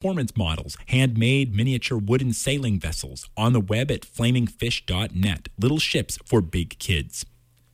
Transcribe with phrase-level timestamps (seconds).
[0.00, 5.48] performance models, handmade miniature wooden sailing vessels, on the web at flamingfish.net.
[5.58, 7.26] Little ships for big kids.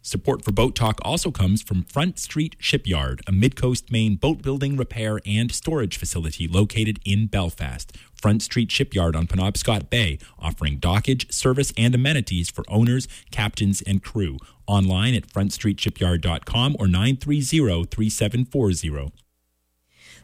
[0.02, 4.76] Support for Boat Talk also comes from Front Street Shipyard, a Midcoast Maine boat building,
[4.76, 7.96] repair, and storage facility located in Belfast.
[8.20, 14.02] Front Street Shipyard on Penobscot Bay, offering dockage, service, and amenities for owners, captains, and
[14.02, 14.36] crew.
[14.66, 19.12] Online at frontstreetshipyard.com or 930-3740.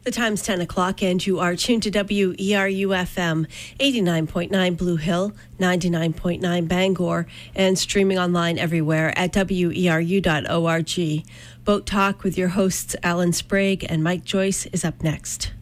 [0.03, 3.47] The time's 10 o'clock, and you are tuned to WERU FM
[3.79, 11.23] 89.9 Blue Hill, 99.9 Bangor, and streaming online everywhere at weru.org.
[11.63, 15.52] Boat Talk with your hosts Alan Sprague and Mike Joyce is up next.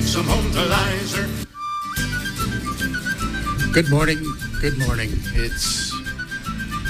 [0.00, 1.28] Fish and take some home to Lizer.
[3.72, 4.18] Good morning.
[4.60, 5.10] Good morning.
[5.34, 5.92] It's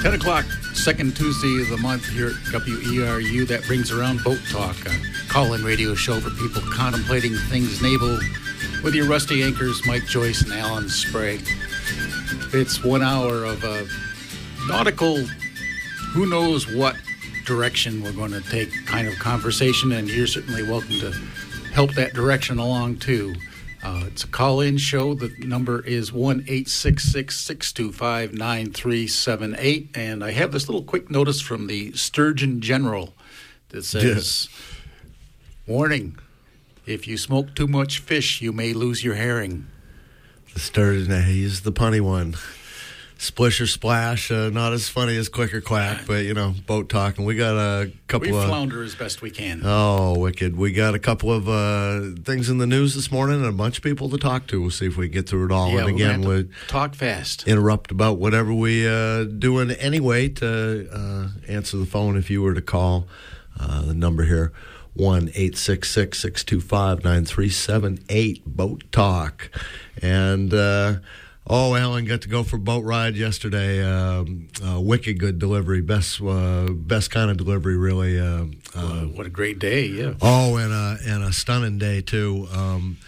[0.01, 3.47] 10 o'clock, second Tuesday of the month here at WERU.
[3.47, 4.91] That brings around Boat Talk, a
[5.27, 8.19] call in radio show for people contemplating things naval
[8.83, 11.47] with your rusty anchors, Mike Joyce and Alan Sprague.
[12.53, 13.87] It's one hour of a
[14.67, 15.17] nautical,
[16.13, 16.95] who knows what
[17.45, 21.13] direction we're going to take kind of conversation, and you're certainly welcome to
[21.71, 23.35] help that direction along too.
[23.83, 25.15] Uh, it's a call in show.
[25.15, 29.89] The number is 1 625 9378.
[29.95, 33.15] And I have this little quick notice from the Sturgeon General
[33.69, 34.49] that says
[35.65, 36.17] Warning,
[36.85, 39.67] if you smoke too much fish, you may lose your herring.
[40.53, 42.35] The Sturgeon, he's the punny one.
[43.21, 46.89] Splish or splash, uh, not as funny as quick or quack, but you know, boat
[46.89, 47.23] talking.
[47.23, 49.61] We got a couple we of flounder as best we can.
[49.63, 50.57] Oh, wicked!
[50.57, 53.77] We got a couple of uh, things in the news this morning, and a bunch
[53.77, 54.59] of people to talk to.
[54.59, 55.69] We'll see if we get through it all.
[55.69, 57.47] Yeah, and again, we'll we talk fast.
[57.47, 62.55] Interrupt about whatever we uh, doing anyway to uh, answer the phone if you were
[62.55, 63.07] to call.
[63.59, 64.51] Uh, the number here.
[64.93, 69.49] 1 625 9378 Boat Talk.
[70.01, 70.95] And uh,
[71.53, 73.83] Oh, Alan got to go for boat ride yesterday.
[73.83, 78.17] Um, uh, wicked good delivery, best uh, best kind of delivery, really.
[78.17, 78.45] Uh,
[79.07, 79.85] what a great day!
[79.87, 80.13] Yeah.
[80.21, 82.47] Oh, and a and a stunning day too.
[82.53, 82.99] Um,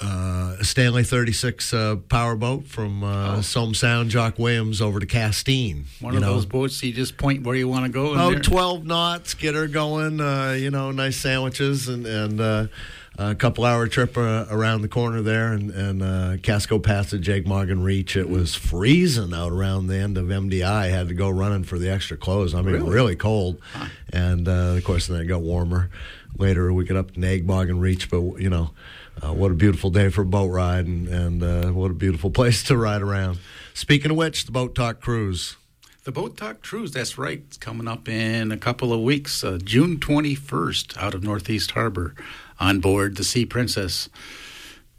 [0.00, 3.40] uh, Stanley 36 uh, powerboat from uh, oh.
[3.40, 5.84] Somes Sound, Jock Williams over to Castine.
[6.00, 6.34] One of know.
[6.34, 8.14] those boats you just point where you want to go.
[8.14, 8.40] Oh, there.
[8.40, 10.20] 12 knots, get her going.
[10.20, 12.66] Uh, you know, nice sandwiches and and uh,
[13.18, 17.48] a couple hour trip uh, around the corner there and, and uh, Casco Passage, Egg
[17.48, 18.16] Reach.
[18.16, 20.64] It was freezing out around the end of MDI.
[20.64, 22.54] I had to go running for the extra clothes.
[22.54, 23.60] I mean, really, really cold.
[23.72, 23.86] Huh.
[24.12, 25.90] And uh, of course, then it got warmer.
[26.38, 28.72] Later, we get up to Egg Reach, but you know,
[29.22, 32.30] uh, what a beautiful day for a boat ride and, and uh, what a beautiful
[32.32, 33.38] place to ride around.
[33.72, 35.56] Speaking of which, the Boat Talk Cruise.
[36.04, 37.42] The Boat Talk Cruise, that's right.
[37.46, 42.14] It's coming up in a couple of weeks, uh, June 21st, out of Northeast Harbor
[42.58, 44.08] on board the Sea Princess,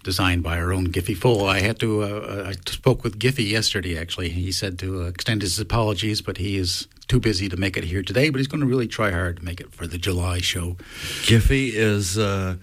[0.04, 1.46] designed by our own Giffy Full.
[1.46, 2.04] I had to.
[2.04, 3.98] Uh, I spoke with Giffy yesterday.
[3.98, 7.78] Actually, he said to uh, extend his apologies, but he is too busy to make
[7.78, 8.30] it here today.
[8.30, 10.78] But he's going to really try hard to make it for the July show.
[11.24, 12.18] Giffy is.
[12.18, 12.58] Uh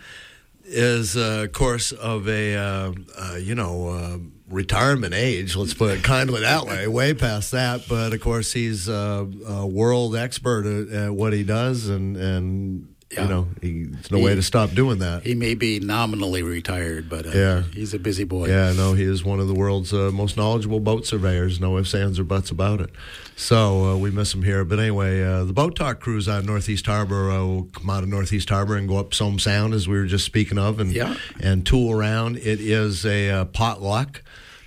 [0.64, 4.18] is, uh, of course, of a uh, uh, you know uh,
[4.48, 5.56] retirement age.
[5.56, 6.86] Let's put it kindly that way.
[6.86, 9.26] Way past that, but of course, he's a
[9.70, 13.22] world expert at, at, what he does, and and yeah.
[13.22, 15.22] You know, he, there's no he, way to stop doing that.
[15.22, 17.62] He may be nominally retired, but uh, yeah.
[17.72, 18.48] he's a busy boy.
[18.48, 21.60] Yeah, no, he is one of the world's uh, most knowledgeable boat surveyors.
[21.60, 22.90] No ifs, ands, or buts about it.
[23.36, 24.64] So uh, we miss him here.
[24.64, 28.02] But anyway, uh, the boat talk cruise out of Northeast Harbor uh, will come out
[28.02, 30.92] of Northeast Harbor and go up Somes Sound, as we were just speaking of, and
[30.92, 31.16] yeah.
[31.40, 32.36] and tool around.
[32.36, 34.22] It is a uh, potluck.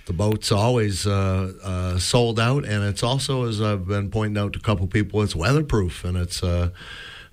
[0.06, 4.62] The boat's always sold out, and it's also, as I've been pointing out to a
[4.62, 6.42] couple people, it's weatherproof, and it's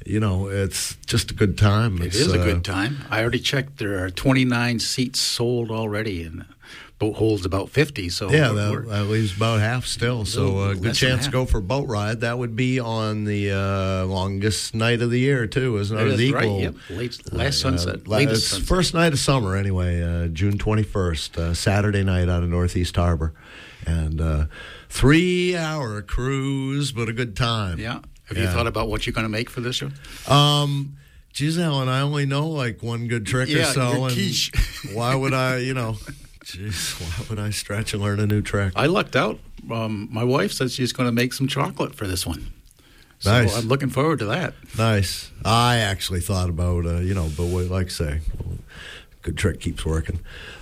[0.05, 2.01] you know, it's just a good time.
[2.01, 2.97] It's, it is a uh, good time.
[3.09, 3.79] I already checked.
[3.79, 6.45] There are 29 seats sold already, and the
[6.99, 8.09] boat holds about 50.
[8.09, 10.23] So yeah, that, that leaves about half still.
[10.23, 12.21] So a uh, good chance to go for a boat ride.
[12.21, 16.07] That would be on the uh, longest night of the year too, isn't it?
[16.07, 16.49] It is right.
[16.49, 16.75] Yep.
[16.91, 17.95] Late, last uh, sunset.
[18.07, 18.67] Uh, it's sunset.
[18.67, 20.03] first night of summer anyway.
[20.03, 23.33] Uh, June 21st, Saturday night out of Northeast Harbor,
[23.87, 24.47] and
[24.87, 27.79] three hour cruise, but a good time.
[27.79, 28.01] Yeah.
[28.25, 28.43] Have yeah.
[28.43, 29.89] you thought about what you're going to make for this show?
[30.27, 30.97] Um,
[31.33, 34.07] geez, Alan, I only know like one good trick yeah, or so.
[34.09, 34.51] quiche.
[34.93, 35.97] why would I, you know,
[36.45, 38.73] Jeez, why would I stretch and learn a new trick?
[38.75, 39.39] I lucked out.
[39.71, 42.53] Um, my wife said she's going to make some chocolate for this one.
[43.17, 43.57] So Nice.
[43.57, 44.53] I'm looking forward to that.
[44.77, 45.31] Nice.
[45.43, 48.19] I actually thought about, uh, you know, but what, like say,
[49.25, 50.19] good trick keeps working.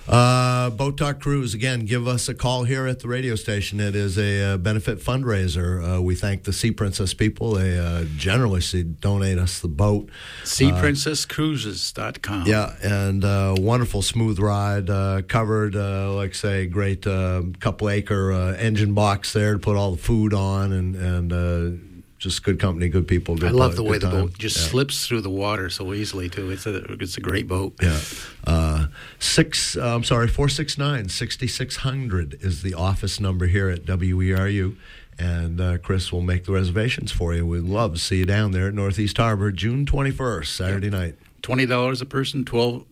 [0.08, 3.78] Uh, Boat Talk Cruise, again, give us a call here at the radio station.
[3.78, 5.98] It is a uh, benefit fundraiser.
[5.98, 7.52] Uh, we thank the Sea Princess people.
[7.52, 10.08] They uh, generously donate us the boat.
[10.44, 12.46] SeaPrincessCruises.com.
[12.46, 14.88] Yeah, and uh, wonderful smooth ride.
[14.88, 19.76] Uh, covered, uh, like say, great uh, couple acre uh, engine box there to put
[19.76, 21.93] all the food on, and and uh,
[22.24, 23.36] just good company, good people.
[23.36, 24.20] Good I love pu- the way the time.
[24.22, 24.62] boat just Yeah.
[24.64, 26.50] slips through the water so easily too.
[26.50, 27.76] It's a it's a great boat.
[27.80, 28.00] Yeah.
[28.44, 28.86] Uh,
[29.20, 34.74] six, uh, I'm sorry, 469 6600 is the office number here at WERU.
[35.16, 37.46] And uh, Chris will make the reservations for you.
[37.46, 41.14] We'd love to see you down there at Northeast Harbor, June 21st, Saturday night.
[41.40, 42.84] Twenty dollars a person, twelve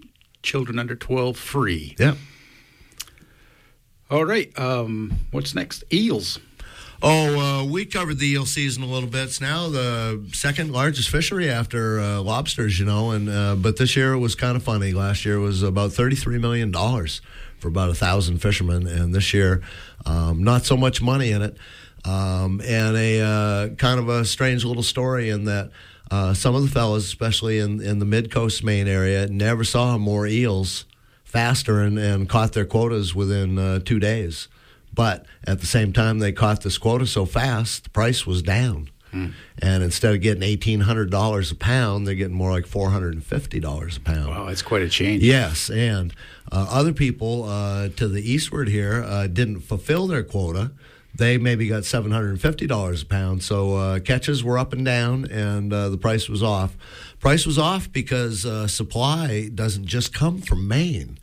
[0.45, 1.97] children under twelve free.
[1.99, 2.15] Yeah.
[4.11, 4.57] All right.
[4.59, 5.85] Um, what's next?
[5.93, 6.39] Eels.
[7.05, 9.25] Oh, uh, we covered the eel season a little bit.
[9.25, 13.11] It's now the second largest fishery after uh, lobsters, you know.
[13.11, 14.93] And uh, but this year it was kind of funny.
[14.93, 17.21] Last year was about thirty-three million dollars
[17.59, 19.63] for about a thousand fishermen, and this year,
[20.07, 21.57] um, not so much money in it.
[22.05, 25.73] Um, and a uh, kind of a strange little story in that
[26.09, 29.99] uh, some of the fellows, especially in in the mid coast Maine area, never saw
[29.99, 30.85] more eels
[31.25, 34.47] faster and, and caught their quotas within uh, two days.
[34.95, 38.91] But at the same time, they caught this quota so fast, the price was down.
[39.15, 43.13] And instead of getting eighteen hundred dollars a pound, they're getting more like four hundred
[43.13, 44.29] and fifty dollars a pound.
[44.29, 45.23] Wow, that's quite a change.
[45.23, 46.15] Yes, and
[46.51, 50.73] uh, other people uh, to the eastward here uh, didn't fulfill their quota.
[51.15, 53.43] They maybe got seven hundred and fifty dollars a pound.
[53.43, 56.75] So uh, catches were up and down, and uh, the price was off.
[57.21, 61.19] Price was off because uh, supply doesn't just come from Maine,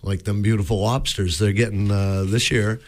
[0.00, 2.80] like them beautiful lobsters they're getting uh, this year.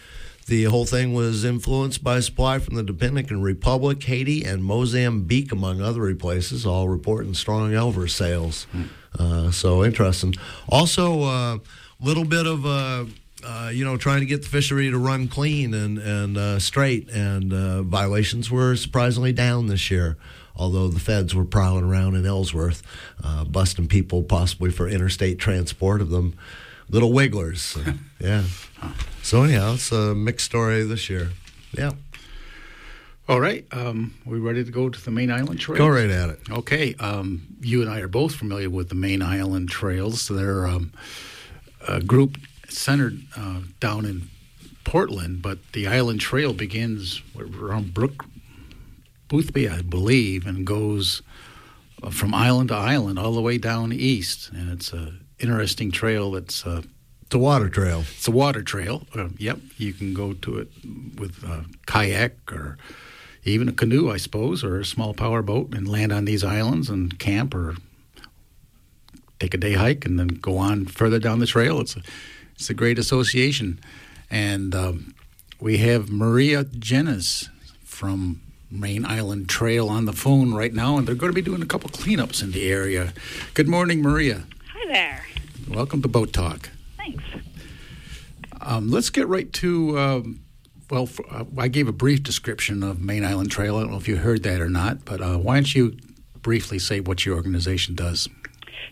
[0.46, 5.80] The whole thing was influenced by supply from the Dominican Republic, Haiti, and Mozambique, among
[5.80, 8.68] other places, all reporting strong Elver sales.
[9.18, 10.34] Uh, so interesting.
[10.68, 11.60] Also, a
[12.00, 13.06] little bit of uh,
[13.44, 17.08] uh, you know trying to get the fishery to run clean and and uh, straight,
[17.10, 20.16] and uh, violations were surprisingly down this year.
[20.58, 22.82] Although the feds were prowling around in Ellsworth,
[23.22, 26.34] uh, busting people possibly for interstate transport of them
[26.88, 27.76] little wigglers.
[28.18, 28.44] So, yeah.
[29.22, 31.32] So anyhow, it's a mixed story this year.
[31.76, 31.92] Yeah.
[33.28, 33.66] All right.
[33.72, 35.78] Um, we ready to go to the Maine Island Trail?
[35.78, 36.40] Go right at it.
[36.50, 36.94] Okay.
[36.94, 40.28] Um, you and I are both familiar with the Maine Island Trails.
[40.28, 40.92] They're um,
[41.86, 42.38] a group
[42.68, 44.30] centered uh, down in
[44.84, 48.26] Portland, but the island trail begins around Brook
[49.28, 51.22] Boothby, I believe, and goes
[52.02, 54.50] uh, from island to island all the way down east.
[54.52, 56.82] And it's a interesting trail that's uh,
[57.22, 58.00] It's a water trail.
[58.00, 59.06] it's a water trail.
[59.14, 60.68] Uh, yep, you can go to it
[61.18, 62.76] with a kayak or
[63.44, 66.88] even a canoe, I suppose, or a small power boat and land on these islands
[66.90, 67.76] and camp or
[69.38, 71.80] take a day hike and then go on further down the trail.
[71.80, 72.00] It's a,
[72.54, 73.78] it's a great association.
[74.30, 75.14] And um,
[75.60, 77.48] we have Maria Jennis
[77.84, 78.40] from
[78.70, 81.66] Maine Island Trail on the phone right now, and they're going to be doing a
[81.66, 83.12] couple cleanups in the area.
[83.54, 84.44] Good morning, Maria.
[84.78, 85.24] Hi there.
[85.70, 86.68] Welcome to Boat Talk.
[86.98, 87.24] Thanks.
[88.60, 89.98] Um, let's get right to.
[89.98, 90.40] Um,
[90.90, 93.76] well, f uh, I gave a brief description of Maine Island Trail.
[93.76, 95.96] I don't know if you heard that or not, but uh, why don't you
[96.42, 98.28] briefly say what your organization does?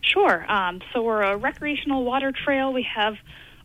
[0.00, 0.50] Sure.
[0.50, 2.72] Um, so we're a recreational water trail.
[2.72, 3.16] We have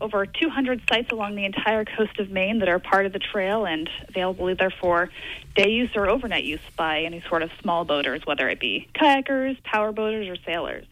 [0.01, 3.65] over 200 sites along the entire coast of Maine that are part of the trail
[3.65, 5.09] and available either for
[5.55, 9.61] day use or overnight use by any sort of small boaters, whether it be kayakers,
[9.63, 10.85] power boaters, or sailors.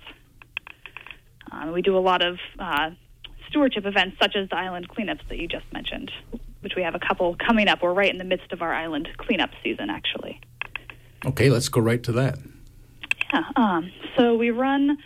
[1.51, 2.91] Um, we do a lot of uh,
[3.49, 6.11] stewardship events such as the island cleanups that you just mentioned,
[6.61, 7.81] which we have a couple coming up.
[7.81, 10.39] We're right in the midst of our island cleanup season, actually.
[11.25, 12.37] Okay, let's go right to that.
[13.33, 13.43] Yeah.
[13.55, 14.97] Um, so we run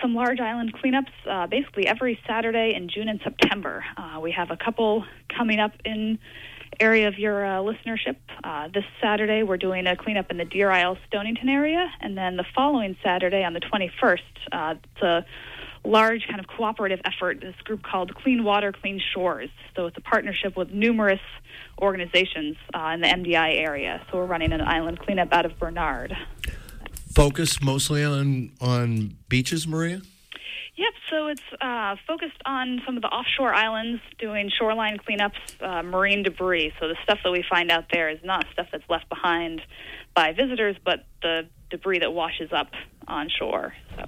[0.00, 3.84] some large island cleanups uh, basically every Saturday in June and September.
[3.96, 6.18] Uh, we have a couple coming up in
[6.78, 8.16] area of your uh, listenership.
[8.42, 12.36] Uh, this Saturday, we're doing a cleanup in the Deer Isle Stonington area, and then
[12.36, 14.18] the following Saturday on the 21st,
[14.52, 15.24] uh, it's a
[15.84, 17.40] large kind of cooperative effort.
[17.40, 19.50] This group called Clean Water, Clean Shores.
[19.74, 21.20] So it's a partnership with numerous
[21.80, 24.02] organizations uh, in the MDI area.
[24.10, 26.16] So we're running an island cleanup out of Bernard.
[27.12, 30.02] Focus mostly on on beaches, Maria.
[30.76, 35.82] Yep, so it's uh, focused on some of the offshore islands, doing shoreline cleanups, uh,
[35.82, 36.72] marine debris.
[36.80, 39.60] So the stuff that we find out there is not stuff that's left behind
[40.14, 42.68] by visitors, but the debris that washes up
[43.08, 43.74] on shore.
[43.96, 44.06] So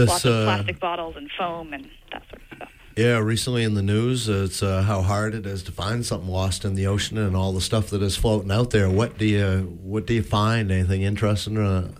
[0.00, 2.70] This lots of uh, plastic bottles and foam and that sort of stuff.
[2.96, 6.64] Yeah, recently in the news, it's uh, how hard it is to find something lost
[6.64, 8.90] in the ocean and all the stuff that is floating out there.
[8.90, 10.70] What do you what do you find?
[10.70, 11.92] Anything interesting uh,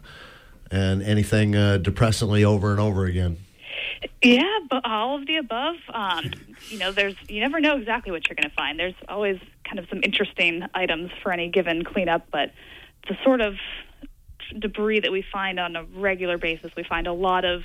[0.71, 3.39] and anything uh, depressingly over and over again?
[4.23, 5.77] Yeah, but all of the above.
[5.93, 6.33] Um,
[6.69, 8.79] you know, there's you never know exactly what you're going to find.
[8.79, 12.53] There's always kind of some interesting items for any given cleanup, but
[13.09, 13.55] the sort of
[14.59, 17.63] debris that we find on a regular basis, we find a lot of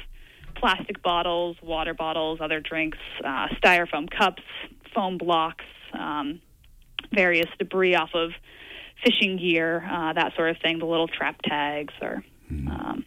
[0.56, 4.44] plastic bottles, water bottles, other drinks, uh, styrofoam cups,
[4.94, 6.42] foam blocks, um,
[7.14, 8.32] various debris off of
[9.04, 10.80] fishing gear, uh, that sort of thing.
[10.80, 12.24] The little trap tags or.
[12.52, 13.06] Um,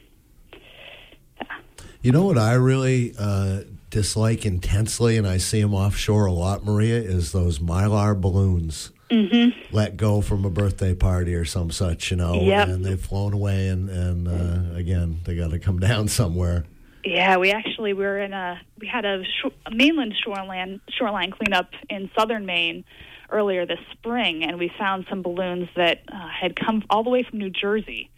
[2.01, 6.65] You know what I really uh, dislike intensely, and I see them offshore a lot,
[6.65, 8.93] Maria, is those mylar balloons.
[9.11, 9.75] Mm-hmm.
[9.75, 12.69] Let go from a birthday party or some such, you know, Yep.
[12.69, 16.65] and they've flown away, and and uh, again they got to come down somewhere.
[17.05, 21.71] Yeah, we actually were in a we had a, shore, a mainland shoreline shoreline cleanup
[21.89, 22.85] in southern Maine
[23.31, 27.23] earlier this spring, and we found some balloons that uh, had come all the way
[27.23, 28.11] from New Jersey,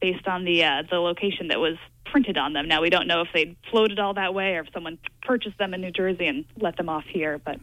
[0.00, 2.66] based on the uh, the location that was printed on them.
[2.66, 5.74] Now we don't know if they floated all that way or if someone purchased them
[5.74, 7.58] in New Jersey and let them off here, but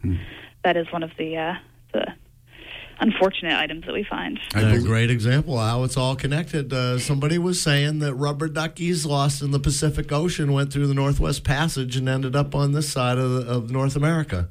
[0.64, 1.54] that is one of the uh,
[1.92, 2.06] the
[3.00, 4.38] unfortunate items that we find.
[4.54, 6.72] A great example of how it's all connected.
[6.72, 10.94] Uh, somebody was saying that rubber duckies lost in the Pacific Ocean went through the
[10.94, 14.48] Northwest Passage and ended up on this side of, of North America.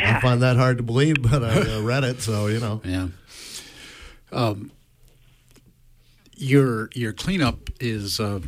[0.00, 2.80] I find that hard to believe, but I uh, read it, so you know.
[2.84, 3.08] Yeah.
[4.30, 4.70] Um,
[6.34, 8.40] your your cleanup is uh,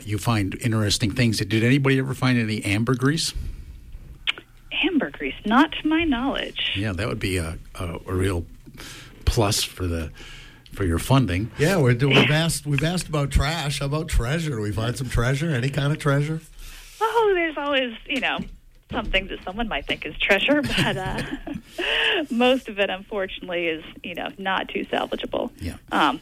[0.00, 1.38] you find interesting things.
[1.38, 3.34] Did anybody ever find any ambergris?
[5.24, 6.72] Ambergris, not to my knowledge.
[6.76, 8.44] Yeah, that would be a, a, a real
[9.24, 10.10] plus for the
[10.72, 11.50] for your funding.
[11.58, 13.80] Yeah, we're, we've asked we've asked about trash.
[13.80, 14.56] How about treasure?
[14.56, 15.50] Do we find some treasure?
[15.50, 16.40] Any kind of treasure?
[17.00, 18.38] Oh, there's always, you know,
[18.90, 21.22] something that someone might think is treasure, but uh,
[22.30, 25.50] most of it, unfortunately, is, you know, not too salvageable.
[25.60, 25.76] Yeah.
[25.92, 26.20] Um,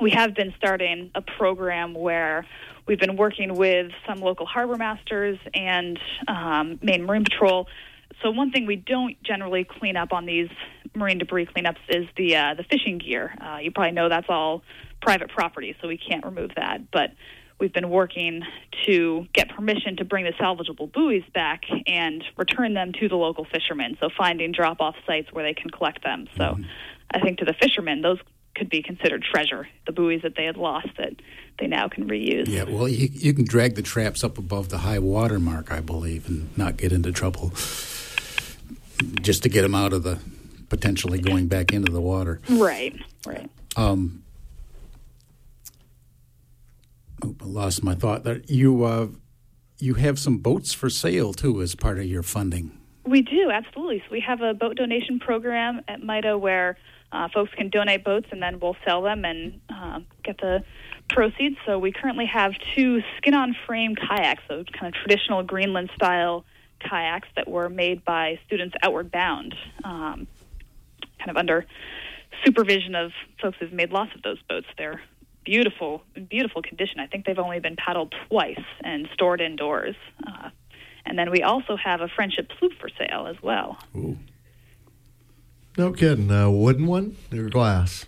[0.00, 2.46] we have been starting a program where
[2.86, 7.68] we've been working with some local harbor masters and um, Maine Marine Patrol.
[8.22, 10.48] So one thing we don't generally clean up on these
[10.94, 13.34] marine debris cleanups is the uh, the fishing gear.
[13.40, 14.62] Uh, you probably know that's all
[15.00, 16.90] private property, so we can't remove that.
[16.90, 17.10] But
[17.60, 18.42] we've been working
[18.86, 23.44] to get permission to bring the salvageable buoys back and return them to the local
[23.44, 23.96] fishermen.
[24.00, 26.28] So finding drop off sites where they can collect them.
[26.36, 26.58] So
[27.10, 28.18] I think to the fishermen, those
[28.54, 31.14] could be considered treasure, the buoys that they had lost that
[31.60, 32.48] they now can reuse.
[32.48, 35.80] Yeah, well, you, you can drag the traps up above the high water mark, I
[35.80, 37.52] believe, and not get into trouble.
[39.20, 40.18] Just to get them out of the
[40.68, 42.40] potentially going back into the water.
[42.48, 42.94] Right,
[43.26, 43.50] right.
[43.76, 44.22] Um,
[47.24, 48.24] oh, I lost my thought.
[48.24, 48.40] There.
[48.46, 49.08] You uh,
[49.78, 52.72] you have some boats for sale too as part of your funding.
[53.04, 54.00] We do, absolutely.
[54.00, 56.76] So we have a boat donation program at MITA where
[57.10, 60.62] uh, folks can donate boats and then we'll sell them and uh, get the
[61.08, 61.56] proceeds.
[61.64, 66.44] So we currently have two skin on frame kayaks, so kind of traditional Greenland style
[66.80, 69.54] kayaks that were made by students outward bound,
[69.84, 70.26] um,
[71.18, 71.66] kind of under
[72.44, 74.66] supervision of folks who've made lots of those boats.
[74.76, 75.00] They're
[75.44, 77.00] beautiful, beautiful condition.
[77.00, 79.96] I think they've only been paddled twice and stored indoors.
[80.26, 80.50] Uh,
[81.06, 83.78] and then we also have a friendship sloop for sale as well.
[83.96, 84.18] Ooh.
[85.76, 86.30] No kidding.
[86.30, 88.04] A wooden one or glass?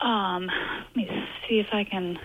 [0.00, 1.08] Um, let me
[1.48, 2.18] see if I can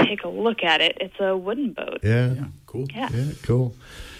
[0.00, 0.98] take a look at it.
[1.00, 2.00] It's a wooden boat.
[2.02, 2.32] Yeah.
[2.32, 2.86] Yeah, cool.
[2.92, 3.08] Yeah.
[3.12, 3.74] Yeah, cool.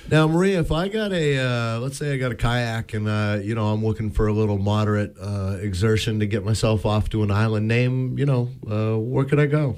[0.09, 3.41] Now, Maria, if I got a, uh, let's say I got a kayak and, uh,
[3.43, 7.25] you know, I'm looking for a little moderate uh, exertion to get myself off to
[7.25, 9.77] an island, name, you know, uh, where could I go?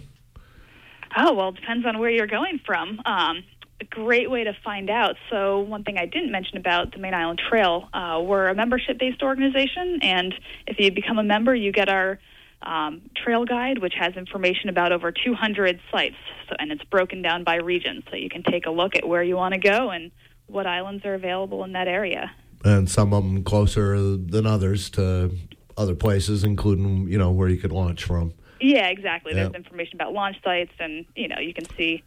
[1.17, 3.01] Oh, well, it depends on where you're going from.
[3.07, 3.43] Um,
[3.81, 5.17] a great way to find out.
[5.31, 8.99] So, one thing I didn't mention about the Maine Island Trail, uh, we're a membership
[8.99, 10.35] based organization, and
[10.67, 12.19] if you become a member, you get our
[12.63, 16.17] um, trail guide, which has information about over 200 sites,
[16.49, 19.23] so, and it's broken down by region, so you can take a look at where
[19.23, 20.11] you want to go and
[20.47, 22.31] what islands are available in that area.
[22.65, 25.37] And some of them closer than others to
[25.77, 28.35] other places, including, you know, where you could launch from.
[28.61, 29.35] Yeah, exactly.
[29.35, 32.03] There's information about launch sites, and you know you can see,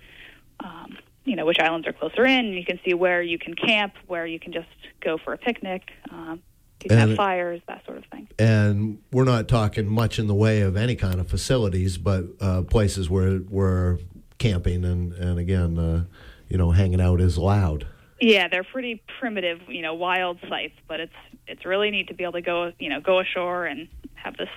[0.59, 2.47] um, you know which islands are closer in.
[2.47, 4.67] You can see where you can camp, where you can just
[4.99, 5.83] go for a picnic.
[6.11, 6.41] Um,
[6.83, 8.27] you can And- have fires, that sort of thing.
[8.39, 12.61] And we're not talking much in the way of any kind of facilities, but uh,
[12.63, 13.99] places where where
[14.37, 16.03] camping and, and again, uh,
[16.49, 17.85] you know, hanging out is allowed.
[18.19, 21.13] Yeah, they're pretty primitive, you know, wild sites, but it's
[21.47, 24.49] it's really neat to be able to go, you know, go ashore and have this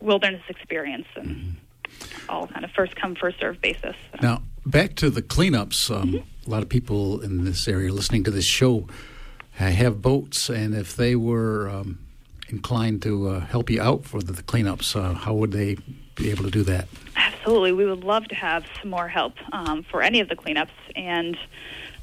[0.00, 1.56] wilderness experience and
[2.28, 3.94] all kind of first come first serve basis.
[4.12, 4.18] So.
[4.22, 5.94] Now, back to the cleanups.
[5.94, 8.88] Um, A lot of people in this area listening to this show
[9.56, 11.98] have boats, and if they were um,
[12.48, 15.76] inclined to uh, help you out for the, cleanups, uh, how would they
[16.14, 16.88] be able to do that?
[17.16, 17.72] Absolutely.
[17.72, 20.70] We would love to have some more help um, for any of the cleanups.
[20.94, 21.36] And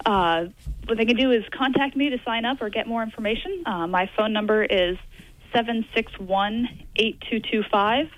[0.05, 0.45] uh,
[0.85, 3.63] what they can do is contact me to sign up or get more information.
[3.65, 4.97] Uh, my phone number is
[5.53, 8.09] 761 8225.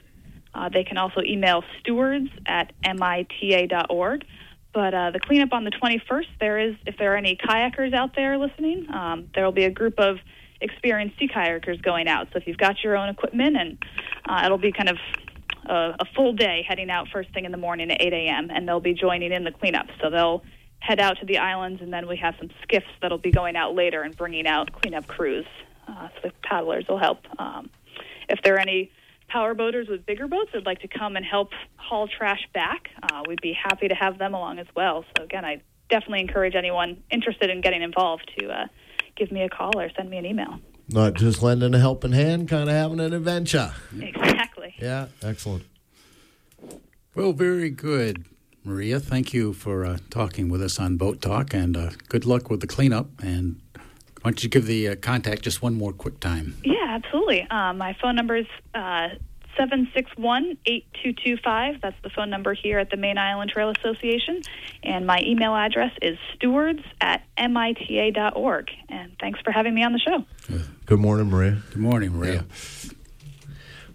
[0.53, 4.25] Uh, they can also email stewards at mita.org.
[4.73, 8.15] But uh, the cleanup on the 21st, there is, if there are any kayakers out
[8.15, 10.17] there listening, um, there will be a group of
[10.61, 12.27] experienced sea kayakers going out.
[12.31, 13.77] So if you've got your own equipment, and
[14.25, 14.97] uh, it'll be kind of
[15.65, 18.67] a, a full day heading out first thing in the morning at 8 a.m., and
[18.67, 19.87] they'll be joining in the cleanup.
[20.01, 20.43] So they'll
[20.79, 23.75] head out to the islands, and then we have some skiffs that'll be going out
[23.75, 25.45] later and bringing out cleanup crews.
[25.87, 27.19] Uh, so the paddlers will help.
[27.37, 27.69] Um,
[28.29, 28.91] if there are any
[29.31, 33.23] power boaters with bigger boats that'd like to come and help haul trash back, uh,
[33.27, 35.05] we'd be happy to have them along as well.
[35.17, 38.65] So again, I definitely encourage anyone interested in getting involved to uh,
[39.15, 40.59] give me a call or send me an email.
[40.89, 43.73] Not just lending a helping hand, kind of having an adventure.
[43.97, 44.73] Exactly.
[44.79, 45.63] Yeah, excellent.
[47.15, 48.25] Well, very good,
[48.63, 48.99] Maria.
[48.99, 52.59] Thank you for uh, talking with us on Boat Talk, and uh, good luck with
[52.59, 53.07] the cleanup.
[53.21, 53.61] And
[54.21, 56.55] why don't you give the uh, contact just one more quick time?
[56.63, 57.47] Yeah, absolutely.
[57.49, 59.09] Um, my phone number is uh,
[59.57, 61.81] 761 8225.
[61.81, 64.41] That's the phone number here at the Maine Island Trail Association.
[64.83, 68.69] And my email address is stewards at mita.org.
[68.89, 70.25] And thanks for having me on the show.
[70.85, 71.57] Good morning, Maria.
[71.71, 72.45] Good morning, Maria.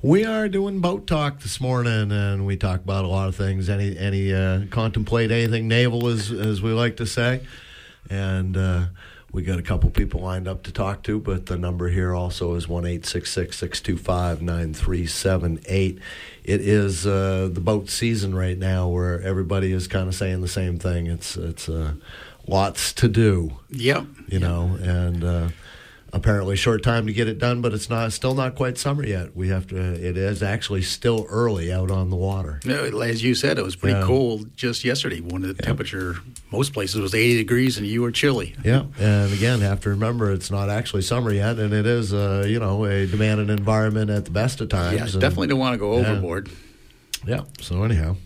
[0.03, 3.69] We are doing boat talk this morning, and we talk about a lot of things.
[3.69, 7.41] Any any uh, contemplate anything naval, as as we like to say,
[8.11, 8.85] and uh,
[9.37, 11.21] we got a couple people lined up to talk to.
[11.21, 15.07] But the number here also is one eight six six six two five nine three
[15.07, 15.99] seven eight.
[16.43, 20.49] It is uh, the boat season right now, where everybody is kind of saying the
[20.49, 21.07] same thing.
[21.07, 21.93] It's it's uh,
[22.49, 24.07] lots to do, Yep.
[24.29, 25.53] you know, and.
[26.17, 29.37] Apparently short time to get it done, but it's not still not quite summer yet.
[29.37, 29.77] We have to.
[29.77, 32.59] It is actually still early out on the water.
[32.65, 34.07] No, As you said, it was pretty Yeah.
[34.07, 36.17] cold just yesterday when the temperature,
[36.51, 38.57] most places, was 80 degrees and you were chilly.
[38.65, 42.47] Yeah, and again, have to remember it's not actually summer yet, and it is, uh,
[42.49, 44.97] you know, a demanding environment at the best of times.
[44.97, 46.07] Yeah, and- definitely don't want to go Yeah.
[46.13, 46.49] overboard.
[47.27, 47.43] Yeah.
[47.61, 48.17] So anyhow,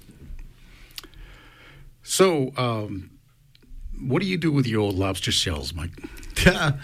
[2.05, 3.11] So, um,
[4.01, 5.91] what do you do with your old lobster shells, Mike?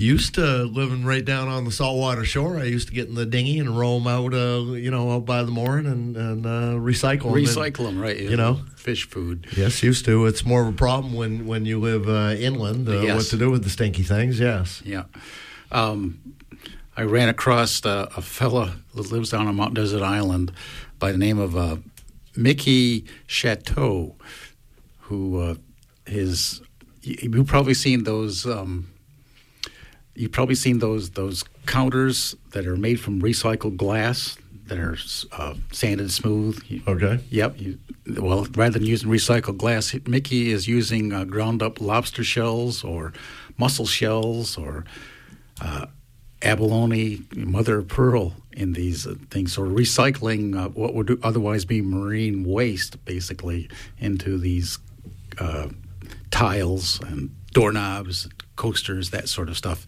[0.00, 2.56] Used to living right down on the saltwater shore.
[2.58, 5.42] I used to get in the dinghy and roam out, uh, you know, out by
[5.42, 7.32] the mooring and and uh, recycle 'em.
[7.34, 8.18] Recycle them, right?
[8.18, 8.60] you know.
[8.76, 9.46] fish food.
[9.54, 10.24] Yes, used to.
[10.24, 12.88] It's more of a problem when when you live uh, inland.
[12.88, 13.16] Uh, Yes.
[13.16, 14.40] What to do with the stinky things?
[14.40, 14.80] Yes.
[14.86, 15.04] Yeah.
[15.70, 16.18] Um,
[16.96, 20.50] I ran across uh, a fella that lives down on Mount Desert Island
[20.98, 21.76] by the name of uh,
[22.34, 24.14] Mickey Chateau,
[25.00, 25.54] who uh,
[26.06, 26.62] his
[27.02, 28.46] you- you've probably seen those.
[28.46, 28.86] Um,
[30.20, 34.96] you've probably seen those those counters that are made from recycled glass that are
[35.32, 36.62] uh, sanded smooth.
[36.86, 37.18] Okay.
[37.30, 37.60] Yep.
[37.60, 37.78] You,
[38.18, 43.12] well, rather than using recycled glass, Mickey is using uh, ground up lobster shells or
[43.58, 44.84] mussel shells or
[45.60, 45.86] uh,
[46.42, 49.54] abalone, mother of pearl in these uh, things.
[49.54, 54.78] So recycling uh, what would otherwise be marine waste basically into these
[55.38, 55.68] uh,
[56.30, 59.86] tiles and doorknobs, coasters, that sort of stuff.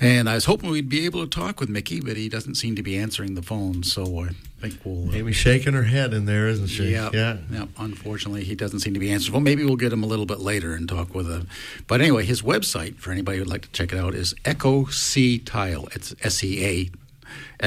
[0.00, 2.74] And I was hoping we'd be able to talk with Mickey, but he doesn't seem
[2.74, 3.84] to be answering the phone.
[3.84, 5.10] So I think we'll.
[5.10, 6.90] uh, Amy's shaking her head in there, isn't she?
[6.90, 7.36] yeah, Yeah.
[7.78, 9.34] Unfortunately, he doesn't seem to be answering.
[9.34, 11.46] Well, maybe we'll get him a little bit later and talk with him.
[11.86, 15.38] But anyway, his website for anybody who'd like to check it out is Echo Sea
[15.38, 15.86] Tile.
[15.92, 16.90] It's S E A,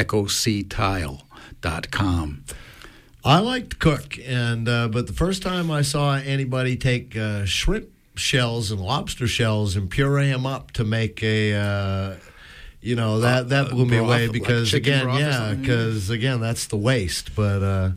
[0.03, 2.43] EchoSeaTile.com.
[3.23, 7.45] I like to cook, and uh, but the first time I saw anybody take uh,
[7.45, 12.15] shrimp shells and lobster shells and puree them up to make a, uh,
[12.81, 16.77] you know, that that blew me away because chicken again, yeah, because again, that's the
[16.77, 17.35] waste.
[17.35, 17.91] But uh,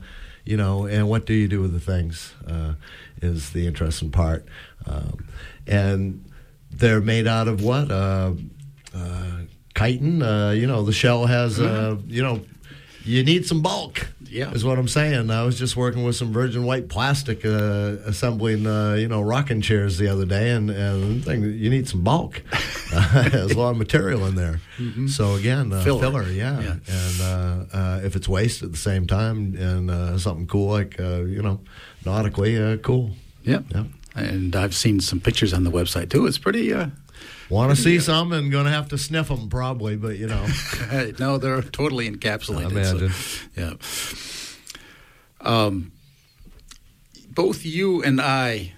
[0.45, 2.75] you know, and what do you do with the things uh,
[3.21, 4.47] is the interesting part,
[4.87, 5.29] um,
[5.67, 6.25] and
[6.71, 7.91] they're made out of what?
[7.91, 8.33] Uh,
[8.95, 9.41] uh,
[9.77, 10.23] chitin.
[10.23, 12.45] Uh, you know, the shell has, uh, you know,
[13.09, 14.07] you need some bulk.
[14.31, 14.51] Yeah.
[14.53, 15.31] is what I'm saying.
[15.31, 19.63] I was just working with some virgin white plastic, uh, assembling, uh, you know, rocking
[19.63, 22.43] chairs the other day, and and thing, you need some bulk.
[22.93, 24.61] Uh, there's a lot of material in there.
[25.09, 26.01] So again, uh, Filler.
[26.01, 26.61] filler, yeah.
[26.61, 26.77] Yeah.
[26.89, 31.01] And uh, uh, if it's waste at the same time, and uh, something cool like
[31.01, 31.61] uh, you know,
[32.05, 33.13] nautically uh, cool.
[33.45, 33.65] Yep.
[33.75, 33.85] Yeah.
[34.15, 36.27] And I've seen some pictures on the website too.
[36.27, 36.75] It's pretty.
[37.51, 40.47] Want to see some and going to have to sniff them probably, but you know.
[41.19, 42.67] no, they're totally encapsulated.
[42.67, 43.11] I imagine.
[43.11, 43.75] So, yeah.
[45.41, 45.93] Um,
[47.31, 48.73] both you and I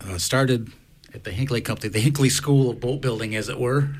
[0.00, 0.72] uh, started
[1.12, 3.90] at the Hinckley Company, the Hinckley School of Boat Building, as it were,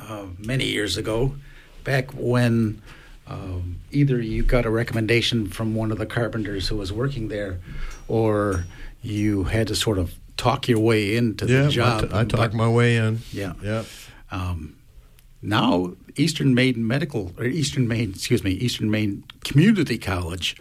[0.00, 1.36] uh, many years ago,
[1.84, 2.82] back when
[3.26, 7.58] um, either you got a recommendation from one of the carpenters who was working there,
[8.08, 8.64] or
[9.02, 12.00] you had to sort of talk your way into Yeah, the I job.
[12.02, 13.20] t- I, talked my way in.
[13.32, 13.54] Yeah.
[13.62, 13.84] Yeah.
[14.30, 14.76] um,
[15.42, 20.56] now Eastern Maine Medical or Eastern Maine, excuse me, Eastern Maine Community College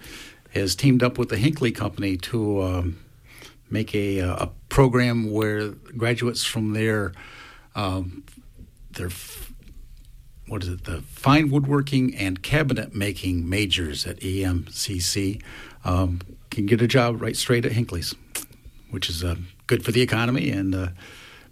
[0.53, 2.99] has teamed up with the Hinckley Company to um,
[3.69, 7.13] make a, uh, a program where graduates from their
[7.75, 8.23] um,
[8.91, 9.09] their
[10.47, 15.41] what is it the fine woodworking and cabinet making majors at EMCC
[15.85, 16.19] um,
[16.51, 18.13] can get a job right straight at Hinckley's,
[18.91, 19.35] which is uh,
[19.67, 20.73] good for the economy and.
[20.75, 20.87] Uh,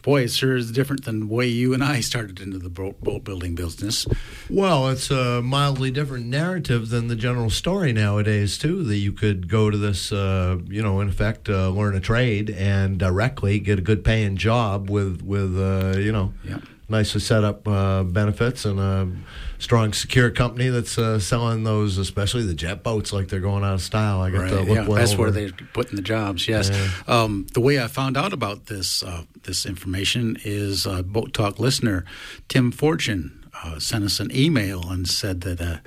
[0.04, 3.24] Boy, it sure is different than the way you and I started into the boat
[3.24, 4.08] building business.
[4.50, 8.84] Well, it's a mildly different narrative than the general story nowadays, too.
[8.84, 12.50] That you could go to this, uh, you know, in effect, uh, learn a trade
[12.50, 16.58] and directly get a good paying job with, with uh, you know, Yeah.
[16.92, 19.10] Nicely set up uh, benefits and a
[19.58, 23.76] strong, secure company that's uh, selling those, especially the jet boats, like they're going out
[23.76, 24.22] of style.
[24.22, 25.24] I got to look yeah, one that's over.
[25.24, 26.48] where they're putting the jobs.
[26.48, 26.70] Yes.
[27.08, 31.60] Um, the way I found out about this uh, this information is uh, Boat Talk
[31.60, 32.06] listener
[32.48, 35.78] Tim Fortune uh, sent us an email and said that uh,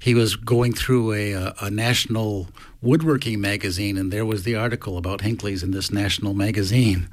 [0.00, 2.48] he was going through a, a, a national
[2.82, 7.08] woodworking magazine, and there was the article about Hinckley's in this national magazine.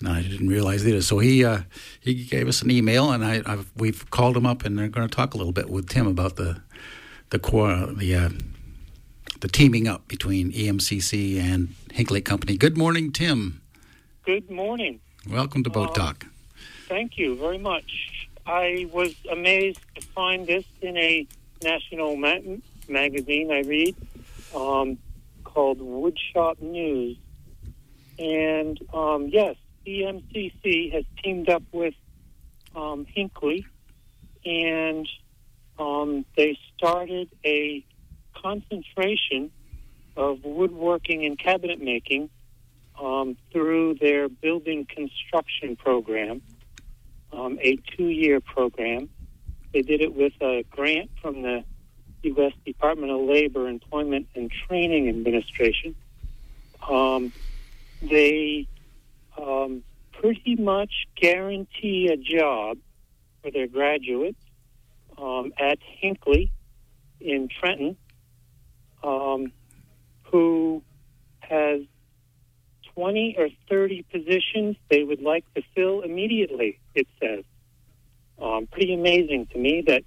[0.00, 1.02] And I didn't realize either.
[1.02, 1.60] So he uh,
[2.00, 5.06] he gave us an email, and I I've, we've called him up, and they're going
[5.06, 6.62] to talk a little bit with Tim about the
[7.30, 8.30] the core the uh,
[9.40, 12.56] the teaming up between EMCC and Hinckley Company.
[12.56, 13.60] Good morning, Tim.
[14.24, 15.00] Good morning.
[15.28, 16.26] Welcome to Boat Um, Talk.
[16.88, 18.30] Thank you very much.
[18.46, 21.26] I was amazed to find this in a
[21.62, 22.38] national ma-
[22.88, 23.94] magazine I read
[24.54, 24.98] um,
[25.44, 27.16] called Woodshop News.
[28.18, 31.94] And um, yes, EMCC has teamed up with
[32.74, 33.66] um, Hinckley,
[34.44, 35.08] and
[35.78, 37.84] um, they started a
[38.34, 39.50] concentration
[40.16, 42.30] of woodworking and cabinet making
[43.00, 46.42] um, through their building construction program,
[47.32, 49.08] um, a two year program.
[49.72, 51.64] They did it with a grant from the
[52.22, 52.52] U.S.
[52.66, 55.94] Department of Labor, Employment, and Training Administration.
[56.88, 57.32] Um,
[58.02, 58.66] they
[59.40, 62.78] um, pretty much guarantee a job
[63.42, 64.42] for their graduates
[65.16, 66.52] um, at Hinckley
[67.20, 67.96] in Trenton,
[69.02, 69.52] um,
[70.24, 70.82] who
[71.40, 71.82] has
[72.94, 77.44] 20 or 30 positions they would like to fill immediately, it says.
[78.40, 80.02] Um, pretty amazing to me that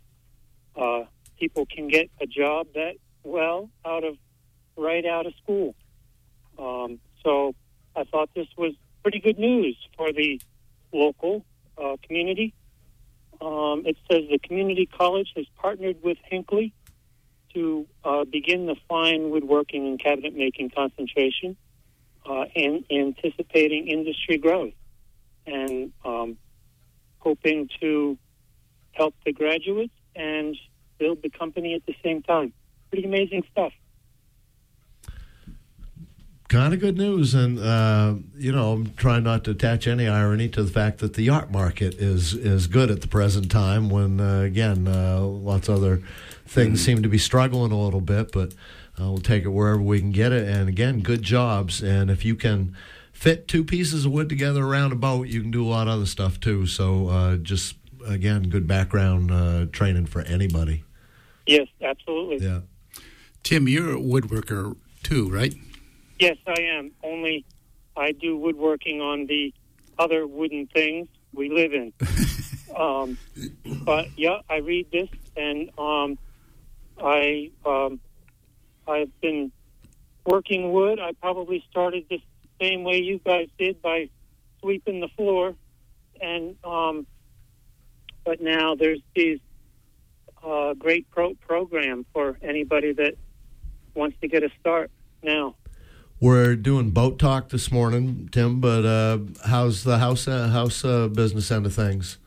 [0.75, 1.05] uh,
[1.39, 4.17] people can get a job that well out of
[4.75, 5.75] right out of school.
[6.57, 7.53] Um, so
[7.95, 10.41] I thought this was pretty good news for the
[10.93, 11.45] local
[11.77, 12.53] uh, community.
[13.41, 16.73] Um, it says the community college has partnered with Hinckley
[17.53, 21.57] to uh, begin the fine woodworking and cabinet making concentration
[22.25, 24.73] uh, and anticipating industry growth
[25.45, 26.37] and um,
[27.19, 28.17] hoping to
[28.93, 30.55] help the graduates and
[30.97, 32.53] build the company at the same time.
[32.89, 33.73] Pretty amazing stuff.
[36.53, 40.47] Kind of good news, and uh, you know, I'm trying not to attach any irony
[40.49, 43.89] to the fact that the art market is is good at the present time.
[43.89, 46.03] When uh, again, uh, lots of other
[46.45, 48.53] things seem to be struggling a little bit, but
[49.01, 50.47] uh, we'll take it wherever we can get it.
[50.47, 52.77] And again, good jobs, and if you can
[53.11, 55.95] fit two pieces of wood together around a boat, you can do a lot of
[55.95, 56.67] other stuff too.
[56.67, 60.83] So uh, just again, good background uh, training for anybody.
[61.47, 62.45] Yes, absolutely.
[62.45, 62.59] Yeah.
[63.41, 65.55] Tim, you're a woodworker too, right?
[66.23, 66.91] Yes, I am.
[67.03, 67.43] Only
[67.97, 69.53] I do woodworking on the
[69.99, 71.91] other wooden things we live in.
[72.77, 73.17] um,
[73.83, 76.17] but yeah, I read this, and um,
[76.97, 77.99] I um,
[78.87, 79.51] I've been
[80.25, 80.97] working wood.
[80.97, 82.21] I probably started the
[82.61, 84.07] same way you guys did by
[84.61, 85.55] sweeping the floor,
[86.21, 87.05] and um,
[88.23, 89.41] but now there's these
[90.41, 93.15] uh, great pro- program for anybody that
[93.93, 94.89] wants to get a start
[95.21, 95.55] now.
[96.23, 98.61] We're doing boat talk this morning, Tim.
[98.61, 102.17] But uh, how's the house uh, house uh, business end of things?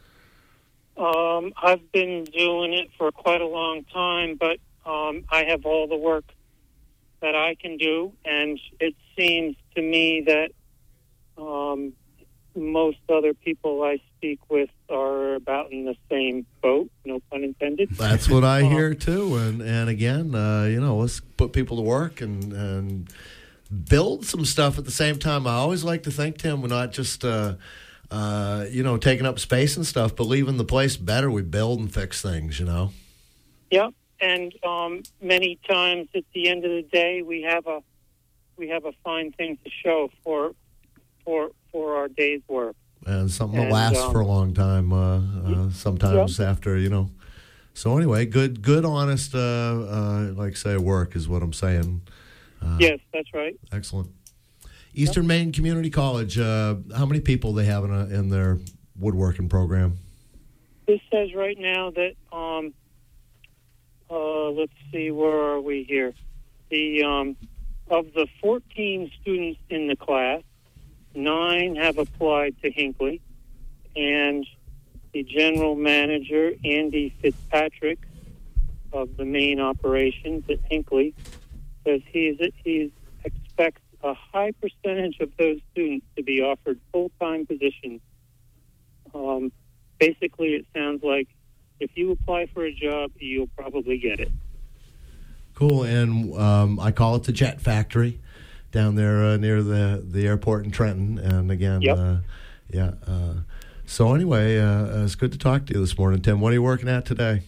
[0.98, 5.88] Um, I've been doing it for quite a long time, but um, I have all
[5.88, 6.26] the work
[7.22, 10.50] that I can do, and it seems to me that
[11.42, 11.94] um,
[12.54, 16.90] most other people I speak with are about in the same boat.
[17.06, 17.88] No pun intended.
[17.92, 19.36] That's what I hear too.
[19.36, 23.10] And and again, uh, you know, let's put people to work and and
[23.70, 25.46] build some stuff at the same time.
[25.46, 27.24] I always like to think, Tim, we're not just.
[27.24, 27.54] Uh,
[28.08, 31.28] uh, you know, taking up space and stuff, but leaving the place better.
[31.28, 32.92] We build and fix things, you know.
[33.72, 37.80] Yep, and um, many times at the end of the day, we have a
[38.56, 40.52] we have a fine thing to show for
[41.24, 42.76] for for our day's work.
[43.06, 44.92] and something that And, lasts um, for a long time.
[44.92, 47.10] Uh, uh, sometimes after you know.
[47.74, 52.00] So anyway, good, good, honest, uh, uh, like say, work is what I'm saying.
[52.62, 53.58] Uh, yes, that's right.
[53.72, 54.10] Excellent.
[54.94, 56.38] Eastern Maine Community College.
[56.38, 58.58] Uh, how many people they have in, a, in their
[58.98, 59.98] woodworking program?
[60.86, 62.72] This says right now that um,
[64.10, 66.14] uh, let's see, where are we here?
[66.70, 67.36] The um,
[67.88, 70.42] of the 14 students in the class,
[71.14, 73.20] nine have applied to Hinckley,
[73.94, 74.46] and
[75.12, 77.98] the general manager Andy Fitzpatrick
[78.92, 81.14] of the main operations at Hinckley
[81.86, 82.92] says he's he
[83.24, 88.00] expects a high percentage of those students to be offered full time positions.
[89.14, 89.52] Um,
[89.98, 91.28] basically, it sounds like
[91.80, 94.30] if you apply for a job, you'll probably get it.
[95.54, 95.84] Cool.
[95.84, 98.20] And um, I call it the Jet Factory
[98.72, 101.18] down there uh, near the, the airport in Trenton.
[101.18, 101.98] And again, Yep.
[101.98, 102.16] uh,
[102.70, 102.92] yeah.
[103.06, 103.34] Uh,
[103.86, 106.40] so anyway, uh, it's good to talk to you this morning, Tim.
[106.40, 107.42] What are you working at today?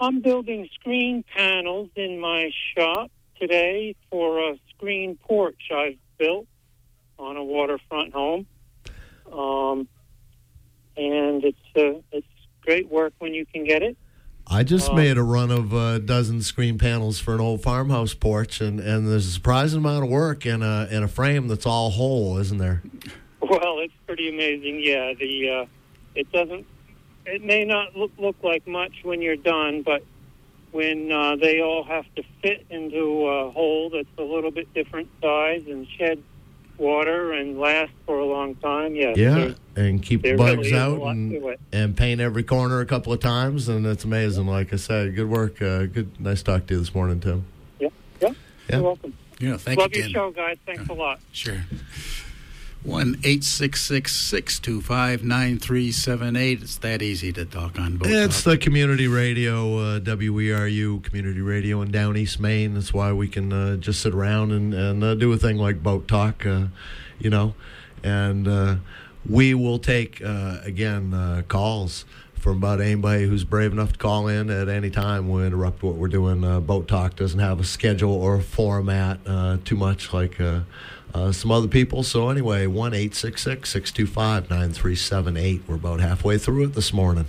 [0.00, 6.46] I'm building screen panels in my shop today for a screen porch I've built
[7.18, 8.46] on a waterfront home.
[9.32, 9.88] Um,
[10.96, 12.26] and it's uh, it's
[12.62, 13.96] great work when you can get it.
[14.50, 18.14] I just Um, made a run of a dozen screen panels for an old farmhouse
[18.14, 21.66] porch, and, and there's a surprising amount of work in a in a frame that's
[21.66, 22.82] all whole, isn't there?
[23.40, 24.80] Well, it's pretty amazing.
[24.82, 25.66] Yeah, the uh,
[26.14, 26.66] it doesn't.
[27.26, 30.02] It may not look look like much when you're done, but
[30.72, 35.08] when uh, they all have to fit into a hole that's a little bit different
[35.22, 36.22] size and shed
[36.76, 40.74] water and last for a long time, yes, Yeah, there's- and keep there bugs really
[40.78, 44.46] out and, and paint every corner a couple of times, and it's amazing.
[44.46, 45.60] Like I said, good work.
[45.62, 47.44] Uh, good, nice talk to you this morning, Tim.
[47.80, 47.88] Yeah,
[48.20, 48.28] yeah.
[48.28, 48.76] Yeah.
[48.76, 49.14] You're welcome.
[49.40, 49.82] Yeah, thank you.
[49.82, 50.56] Love you, your show, guys.
[50.66, 51.20] Thanks a lot.
[51.32, 51.64] Sure.
[52.84, 56.62] One eight six six six two five nine three seven eight.
[56.62, 58.08] It's that easy to talk on both.
[58.08, 62.74] It's the community radio, uh, WERU community radio in Down East Maine.
[62.74, 65.82] That's why we can uh, just sit around and, and uh, do a thing like
[65.82, 66.66] boat talk, uh,
[67.18, 67.54] you know.
[68.04, 68.76] And uh,
[69.28, 74.28] we will take, uh, again, uh, calls from about anybody who's brave enough to call
[74.28, 75.28] in at any time.
[75.28, 76.44] We'll interrupt what we're doing.
[76.44, 80.40] Uh, boat talk doesn't have a schedule or a format uh, too much like.
[80.40, 80.60] Uh,
[81.14, 82.02] uh, some other people.
[82.02, 85.62] So anyway, one eight six six six two five nine three seven eight.
[85.66, 87.26] We're about halfway through it this morning.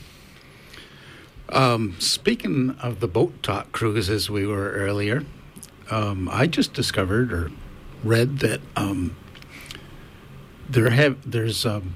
[1.50, 5.24] Um, speaking of the boat talk cruises we were earlier,
[5.90, 7.52] um, I just discovered or
[8.04, 9.16] read that um,
[10.70, 11.96] there have there's um,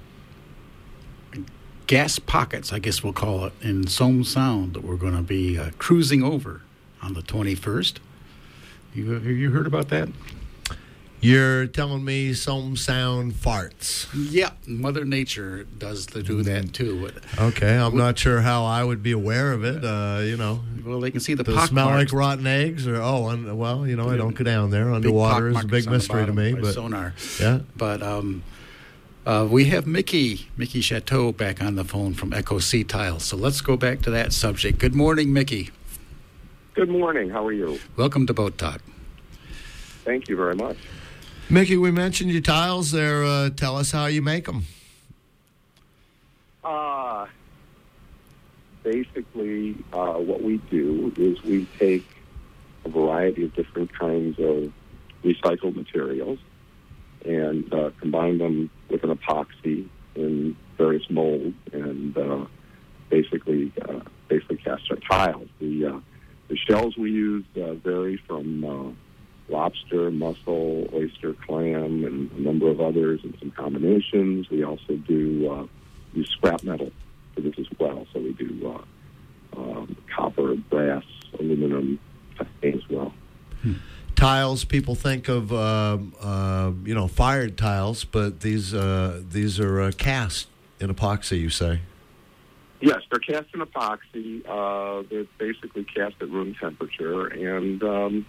[1.88, 5.58] gas pockets, I guess we'll call it, in Somes Sound that we're going to be
[5.58, 6.62] uh, cruising over
[7.02, 7.98] on the 21st.
[8.94, 10.10] You, have you heard about that?
[11.24, 14.10] You're telling me some sound farts.
[14.14, 17.10] Yeah, Mother Nature does to do that too.
[17.14, 19.86] But, Okay, I'm not sure how I would be aware of it.
[19.86, 22.12] Uh, you know, well, they can see the does pock smell marks.
[22.12, 24.94] like rotten eggs or oh, un, well, you know, I don't go down there.
[24.94, 27.14] Underwater is a big mystery to me, but sonar.
[27.40, 27.60] yeah.
[27.78, 28.44] But um,
[29.26, 33.24] uh, we have Mickey, Mickey Chateau, back on the phone from Echo Sea Tiles.
[33.24, 34.78] So let's go back to that subject.
[34.78, 35.72] Good morning, Mickey.
[36.74, 37.30] Good morning.
[37.30, 37.80] How are you?
[37.96, 38.82] Welcome to Boat Talk.
[40.04, 40.76] Thank you very much.
[41.54, 43.24] Mickey, we mentioned your tiles there.
[43.24, 44.66] Uh, tell us how you make them.
[46.64, 47.28] Uh,
[48.82, 52.08] basically, uh, what we do is we take
[52.86, 54.74] a variety of different kinds of
[55.24, 56.40] recycled materials
[57.24, 62.46] and uh, combine them with an epoxy in various molds and uh,
[63.12, 65.50] basically uh, basically cast our tiles.
[65.60, 66.00] The uh,
[66.48, 69.03] the shells we use uh, vary from uh,
[69.50, 74.50] lobster, mussel, oyster, clam, and a number of others, and some combinations.
[74.50, 75.68] We also do uh,
[76.14, 76.92] use scrap metal
[77.36, 78.08] for this as well.
[78.14, 78.76] So we do
[79.56, 81.04] uh, um, copper, brass,
[81.40, 82.00] aluminum
[82.64, 83.14] as well.
[84.16, 89.82] Tiles, people think of uh, uh, you know fired tiles, but these uh, these are
[89.82, 90.48] uh, cast
[90.80, 91.40] in epoxy.
[91.40, 91.82] You say.
[92.80, 94.44] Yes, they're cast in epoxy.
[94.46, 98.26] Uh, they're basically cast at room temperature, and um,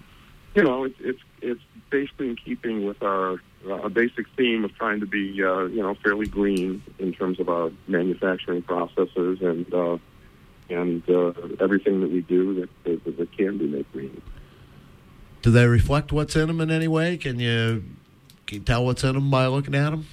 [0.55, 3.39] you know it's it's it's basically in keeping with our
[3.71, 7.49] uh, basic theme of trying to be uh, you know fairly green in terms of
[7.49, 9.99] our manufacturing processes and uh,
[10.71, 14.23] and uh, everything that we do that, that, that can be made green.
[15.43, 17.19] Do they reflect what's in them in any way?
[17.19, 17.85] Can you,
[18.47, 20.07] can you tell what's in them by looking at them?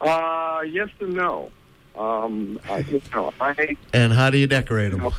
[0.00, 1.50] Uh, yes and no.
[1.96, 5.12] Um, I, you know, I And how do you decorate them?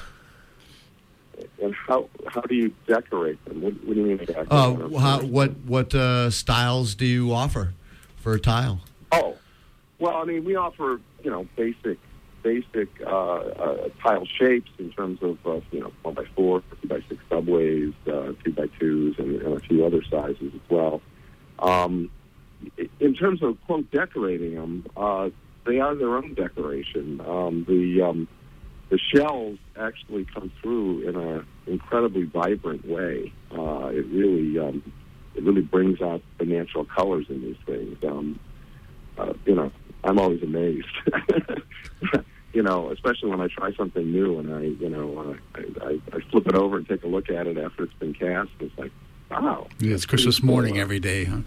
[1.62, 3.62] And how how do you decorate them?
[3.62, 4.94] What, what do you mean decorate Uh, them?
[4.94, 7.74] how, what what uh, styles do you offer
[8.18, 8.82] for a tile?
[9.12, 9.36] Oh,
[10.00, 11.98] well, I mean, we offer you know basic
[12.44, 16.88] basic uh, uh, tile shapes in terms of uh, you know one by four, two
[16.88, 21.02] by six subways, uh, two by twos, and, and a few other sizes as well.
[21.60, 22.10] Um,
[22.78, 25.30] i- in terms of quote decorating them, uh,
[25.66, 27.22] they are their own decoration.
[27.26, 28.28] Um, the um,
[28.94, 33.34] the shells actually come through in an incredibly vibrant way.
[33.52, 34.84] Uh, it really um,
[35.34, 37.98] it really brings out the natural colors in these things.
[38.04, 38.40] Um,
[39.18, 39.72] uh, you know,
[40.04, 40.86] I'm always amazed.
[42.54, 46.00] you know, especially when I try something new and I, you know, uh, I, I,
[46.16, 48.52] I flip it over and take a look at it after it's been cast.
[48.60, 48.92] It's like,
[49.32, 49.70] wow.
[49.80, 51.42] Yeah, it's Christmas morning every day, huh?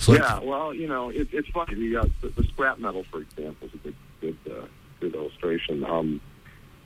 [0.00, 1.74] So yeah, well, you know, it, it's funny.
[1.76, 4.66] The, uh, the, the scrap metal, for example, is a good, good, uh,
[5.00, 5.84] good illustration.
[5.84, 6.20] Um,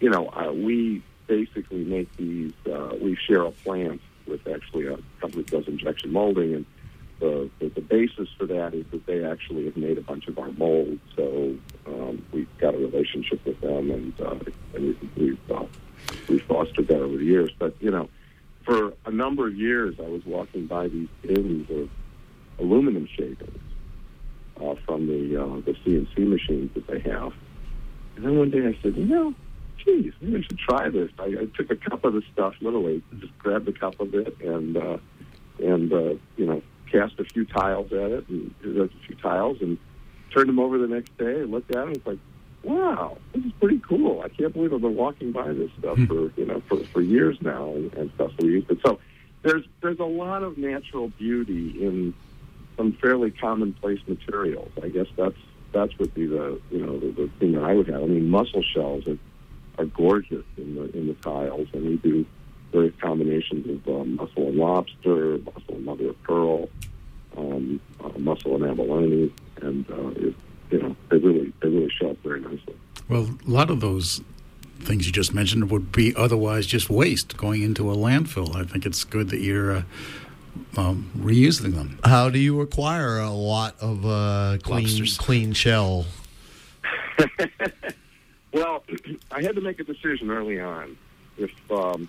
[0.00, 2.52] you know, uh, we basically make these.
[2.66, 6.66] Uh, we share a plant with actually a company that does injection molding, and
[7.20, 10.38] the, the the basis for that is that they actually have made a bunch of
[10.38, 11.00] our molds.
[11.16, 14.38] So um, we've got a relationship with them, and uh,
[14.74, 15.66] and we've we've, uh,
[16.28, 17.50] we've fostered that over the years.
[17.58, 18.08] But you know,
[18.64, 21.90] for a number of years, I was walking by these bins of
[22.58, 23.60] aluminum shavings
[24.60, 27.32] uh, from the uh, the CNC machines that they have.
[28.20, 29.35] And then one day I said, you know,
[29.83, 31.11] geez, maybe I should try this.
[31.18, 34.38] I, I took a cup of the stuff, literally, just grabbed a cup of it,
[34.42, 34.98] and uh,
[35.59, 39.78] and uh, you know, cast a few tiles at it, and a few tiles, and
[40.35, 41.40] turned them over the next day.
[41.40, 42.18] and looked at them, it's like,
[42.62, 44.20] wow, this is pretty cool.
[44.20, 47.38] I can't believe I've been walking by this stuff for you know for for years
[47.40, 48.33] now, and, and stuff.
[48.38, 48.80] So we used it.
[48.85, 49.00] So
[49.44, 52.12] there's there's a lot of natural beauty in
[52.76, 54.72] some fairly commonplace materials.
[54.83, 55.37] I guess that's
[55.72, 58.02] that's would be the you know the, the thing that I would have.
[58.02, 59.18] I mean, mussel shells are,
[59.78, 62.26] are gorgeous in the in the tiles, and we do
[62.72, 66.68] various combinations of um, mussel and lobster, mussel and mother of pearl,
[67.37, 70.35] um, uh, mussel and abalone, and uh, it,
[70.70, 72.74] you know they really they really show up very nicely.
[73.09, 74.20] Well, a lot of those
[74.80, 78.56] things you just mentioned would be otherwise just waste going into a landfill.
[78.56, 79.83] I think it's good that you're uh,
[80.76, 81.98] um, reusing them.
[82.04, 85.18] How do you acquire a lot of uh, clean Lobsters.
[85.18, 86.06] clean shell?
[88.52, 88.82] Well,
[89.30, 90.96] I had to make a decision early on
[91.38, 92.08] if um,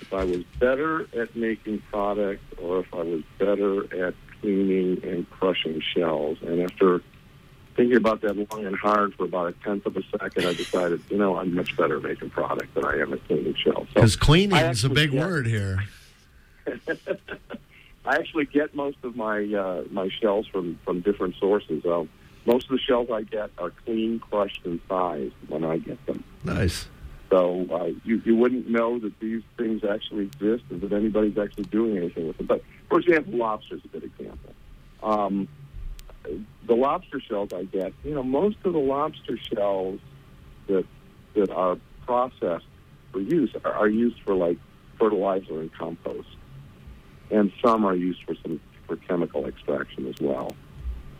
[0.00, 5.28] if I was better at making product or if I was better at cleaning and
[5.30, 6.38] crushing shells.
[6.42, 7.00] And after
[7.74, 11.00] thinking about that long and hard for about a tenth of a second, I decided,
[11.10, 13.88] you know, I'm much better at making product than I am at cleaning shells.
[13.88, 15.82] So Because cleaning is a big get- word here.
[18.06, 21.84] I actually get most of my uh, my shells from from different sources.
[22.46, 26.22] Most of the shells I get are clean, crushed, and sized when I get them.
[26.44, 26.86] Nice.
[27.30, 31.64] So uh, you you wouldn't know that these things actually exist and that anybody's actually
[31.64, 32.46] doing anything with them.
[32.46, 34.54] But for example, lobster's is a good example.
[35.02, 35.48] Um,
[36.66, 40.00] the lobster shells I get, you know, most of the lobster shells
[40.68, 40.86] that
[41.34, 42.66] that are processed
[43.12, 44.58] for use are, are used for like
[44.98, 46.28] fertilizer and compost,
[47.34, 50.54] and some are used for some for chemical extraction as well.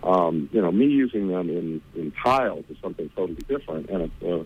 [0.03, 4.23] Um, you know, me using them in in tiles is something totally different, and it's
[4.23, 4.45] uh,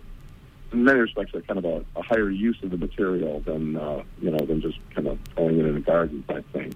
[0.71, 4.03] in many respects a kind of a, a higher use of the material than uh,
[4.21, 6.73] you know than just kind of throwing it in a garden type thing.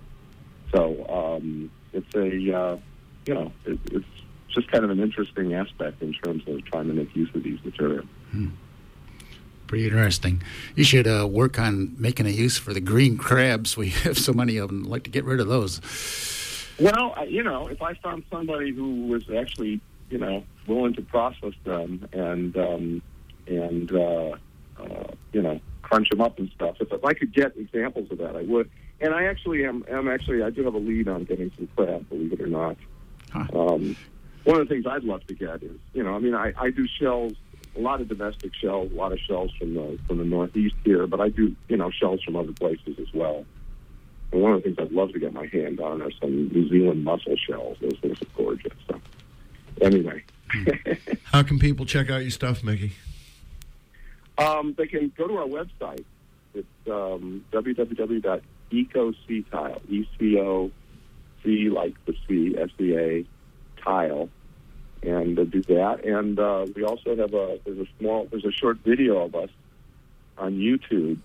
[0.73, 2.77] So um, it's a uh,
[3.25, 4.06] you know it, it's
[4.49, 7.63] just kind of an interesting aspect in terms of trying to make use of these
[7.63, 8.08] materials.
[9.74, 10.44] Pretty interesting.
[10.76, 13.76] You should uh, work on making a use for the green crabs.
[13.76, 14.84] We have so many of them.
[14.84, 15.82] I'd like to get rid of those.
[16.80, 19.82] Well, you know, if I found somebody who was actually,
[20.12, 23.02] you know, willing to process them and um,
[23.48, 24.36] and uh,
[24.80, 28.20] uh, you know, crunch them up and stuff, if, if I could get examples of
[28.20, 28.70] that, I would.
[29.02, 29.86] And I actually am.
[29.90, 32.78] am actually, I do have a lead on getting some crab, believe it or not.
[33.32, 33.48] Huh.
[33.56, 33.98] Um,
[34.44, 36.70] one of the things I'd love to get is, you know, I mean, I, I
[36.70, 37.34] do shells,
[37.76, 41.08] a lot of domestic shells, a lot of shells from the from the Northeast here,
[41.08, 43.46] but I do, you know, shells from other places as well.
[44.32, 46.67] And one of the things I'd love to get my hand on are some New
[46.69, 47.78] Zealand mussel shells.
[47.82, 48.74] Those things are gorgeous.
[48.90, 49.00] So,
[49.82, 50.24] anyway,
[51.24, 52.94] How can people check out your stuff, Mickey?
[54.38, 56.04] um, they can go to our website.
[56.56, 60.71] It's um, www.ecoctile, E C O
[61.44, 63.26] C like the C, S E A,
[63.84, 64.30] tile,
[65.04, 66.06] and uh, do that.
[66.06, 69.49] And uh, we also have a there's a small there's a short video of us
[70.37, 71.19] on YouTube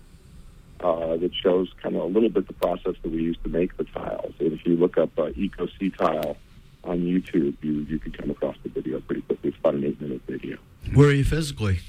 [0.81, 3.75] uh, that shows kind of a little bit the process that we use to make
[3.77, 4.33] the tiles.
[4.39, 6.37] And if you look up uh, Eco Sea Tile
[6.83, 9.49] on YouTube, you you could come across the video pretty quickly.
[9.49, 10.57] It's about an eight minute video.
[10.93, 11.79] Where are you physically?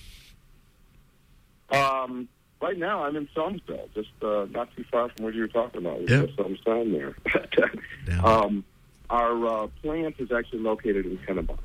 [1.70, 2.28] Um,
[2.60, 5.86] right now, I'm in Selmsville, just uh, not too far from where you were talking
[5.86, 6.08] about.
[6.08, 6.26] Yeah.
[6.64, 7.14] Sign there.
[8.24, 8.64] Um,
[9.08, 11.58] our uh, plant is actually located in Kennebunk.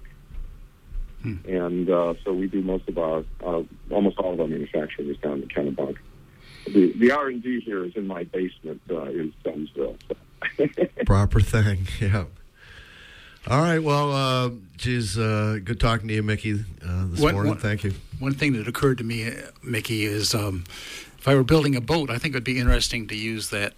[1.25, 1.49] Hmm.
[1.49, 5.17] And uh, so we do most of our, uh, almost all of our manufacturing is
[5.17, 5.97] down in Kennebunk.
[6.67, 9.97] The, the R&D here is in my basement uh, in Selmsville.
[10.07, 10.67] So.
[11.05, 11.87] Proper thing.
[11.99, 12.25] Yeah.
[13.47, 13.77] All right.
[13.79, 16.53] Well, uh, geez, uh, good talking to you, Mickey,
[16.83, 17.51] uh, this What- morning.
[17.51, 17.93] what- Thank you.
[18.19, 19.31] One thing that occurred to me, uh,
[19.63, 20.63] Mickey, is um,
[21.19, 23.73] if I were building a boat, I think it would be interesting to use that,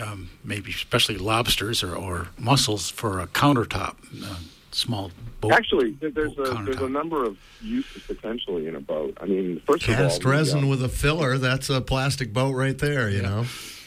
[0.00, 3.94] um, maybe especially lobsters or, or mussels for a countertop,
[4.24, 4.36] uh,
[4.70, 5.10] small
[5.40, 5.52] boat.
[5.52, 9.16] Actually, there's boat a, there's a number of uses potentially in a boat.
[9.20, 11.38] I mean, first of all, Cast uh, resin with a filler.
[11.38, 13.28] That's a plastic boat right there, you Yeah.
[13.28, 13.44] know.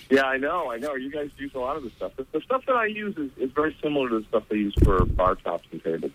[0.09, 0.95] Yeah, I know, I know.
[0.95, 2.11] You guys use a lot of the stuff.
[2.17, 4.73] The, the stuff that I use is, is very similar to the stuff they use
[4.83, 6.11] for bar tops and tables.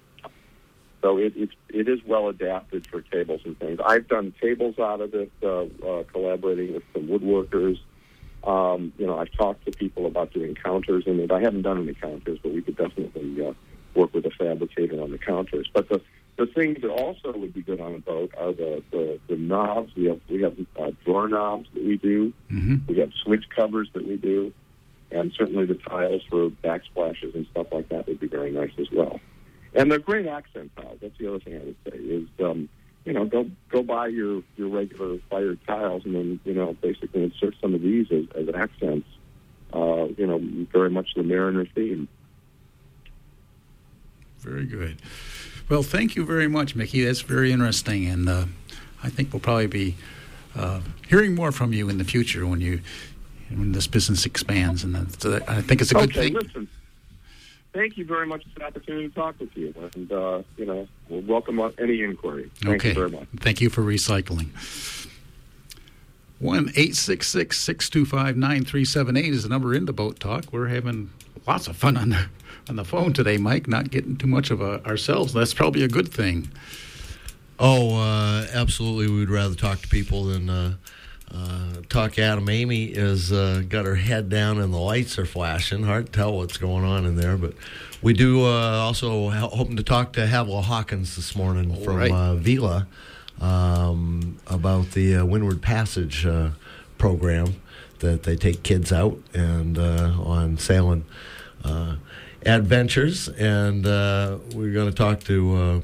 [1.01, 3.79] So it, it's it is well adapted for tables and things.
[3.85, 7.79] I've done tables out of it, uh, uh, collaborating with some woodworkers.
[8.45, 11.31] Um, you know, I've talked to people about doing counters in it.
[11.33, 13.53] I haven't done any counters, but we could definitely uh,
[13.97, 15.69] work with a fabricator on the counters.
[15.73, 16.01] But the
[16.37, 19.95] the things that also would be good on a boat are the, the, the knobs.
[19.97, 22.33] We have we have uh, drawer knobs that we do.
[22.53, 22.87] Mhm.
[22.87, 24.53] We have switch covers that we do,
[25.11, 28.91] and certainly the tiles for backsplashes and stuff like that would be very nice as
[28.93, 29.19] well.
[29.75, 30.99] And they're great accent tiles.
[31.01, 32.69] That's the other thing I would say is, um,
[33.07, 37.23] you know, go go buy your your regular fired tiles and then you know basically
[37.25, 39.09] insert some of these as, as accents.
[39.73, 40.41] Uh, you know,
[40.73, 42.09] very much the Mariner theme.
[44.47, 44.99] Very good.
[45.69, 47.05] Well, thank you very much, Mickey.
[47.05, 48.45] That's very interesting, and uh,
[49.03, 49.97] I think we'll probably be
[50.55, 52.81] uh, hearing more from you in the future when you
[53.51, 54.85] when this business expands.
[54.85, 56.35] And uh, I think it's a good okay, thing.
[56.35, 56.69] listen.
[57.73, 60.87] Thank you very much for the opportunity to talk with you, and uh, you know,
[61.09, 62.49] we'll welcome any inquiry.
[62.63, 62.89] Thank okay.
[62.91, 63.27] you very much.
[63.41, 64.51] Thank you for recycling.
[66.39, 69.93] One eight six six six two five nine three seven eight is the number into
[69.93, 70.53] Boat Talk.
[70.53, 71.11] We're having
[71.47, 72.27] lots of fun on the
[72.69, 73.67] on the phone today, Mike.
[73.67, 75.33] Not getting too much of a, ourselves.
[75.33, 76.51] That's probably a good thing.
[77.59, 79.09] Oh, uh, absolutely.
[79.09, 80.75] We'd rather talk to people than uh,
[81.33, 82.49] uh, talk Adam.
[82.51, 85.85] Amy has uh, got her head down and the lights are flashing.
[85.85, 87.55] Hard to tell what's going on in there, but
[88.03, 91.97] we do uh, also ho- hoping to talk to Havilah Hawkins this morning All from
[91.97, 92.11] right.
[92.13, 92.87] uh, Vila
[93.41, 96.51] um, about the uh, Windward Passage uh,
[96.99, 97.57] program
[97.99, 101.05] that they take kids out and uh, on sailing
[102.45, 103.29] adventures.
[103.29, 105.83] And we're going to talk to.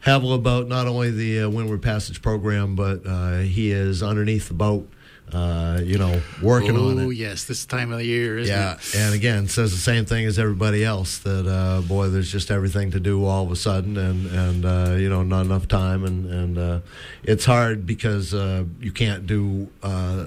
[0.00, 3.00] Havel about not only the Windward Passage program, but
[3.42, 4.88] he is underneath the boat,
[5.32, 7.04] uh, you know, working on it.
[7.04, 8.94] oh yes, this time of the year, isn't Yeah, it?
[8.96, 11.18] and again, it says the same thing as everybody else.
[11.18, 14.94] That uh, boy, there's just everything to do all of a sudden, and and uh,
[14.98, 16.80] you know, not enough time, and and uh,
[17.24, 19.68] it's hard because uh, you can't do.
[19.82, 20.26] Uh,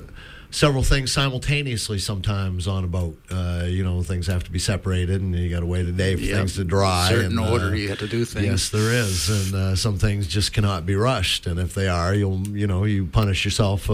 [0.51, 3.21] Several things simultaneously sometimes on a boat.
[3.29, 6.15] Uh, you know, things have to be separated, and you got to wait a day
[6.15, 6.37] for Yep.
[6.37, 7.07] things to dry.
[7.07, 8.45] Certain and, uh, order you have to do things.
[8.47, 11.45] Yes, there is, and uh, some things just cannot be rushed.
[11.45, 13.91] And if they are, you'll you know you punish yourself.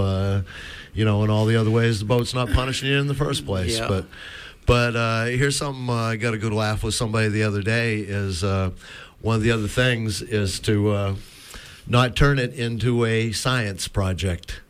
[0.95, 3.13] Uh, you know, in all the other ways, the boat's not punishing you in the
[3.13, 3.77] first place.
[3.77, 3.87] Yeah.
[3.87, 4.05] But
[4.65, 7.99] but uh, here's something uh, I got a good laugh with somebody the other day.
[7.99, 8.71] Is uh,
[9.21, 11.15] one of the other things is to uh,
[11.87, 14.61] not turn it into a science project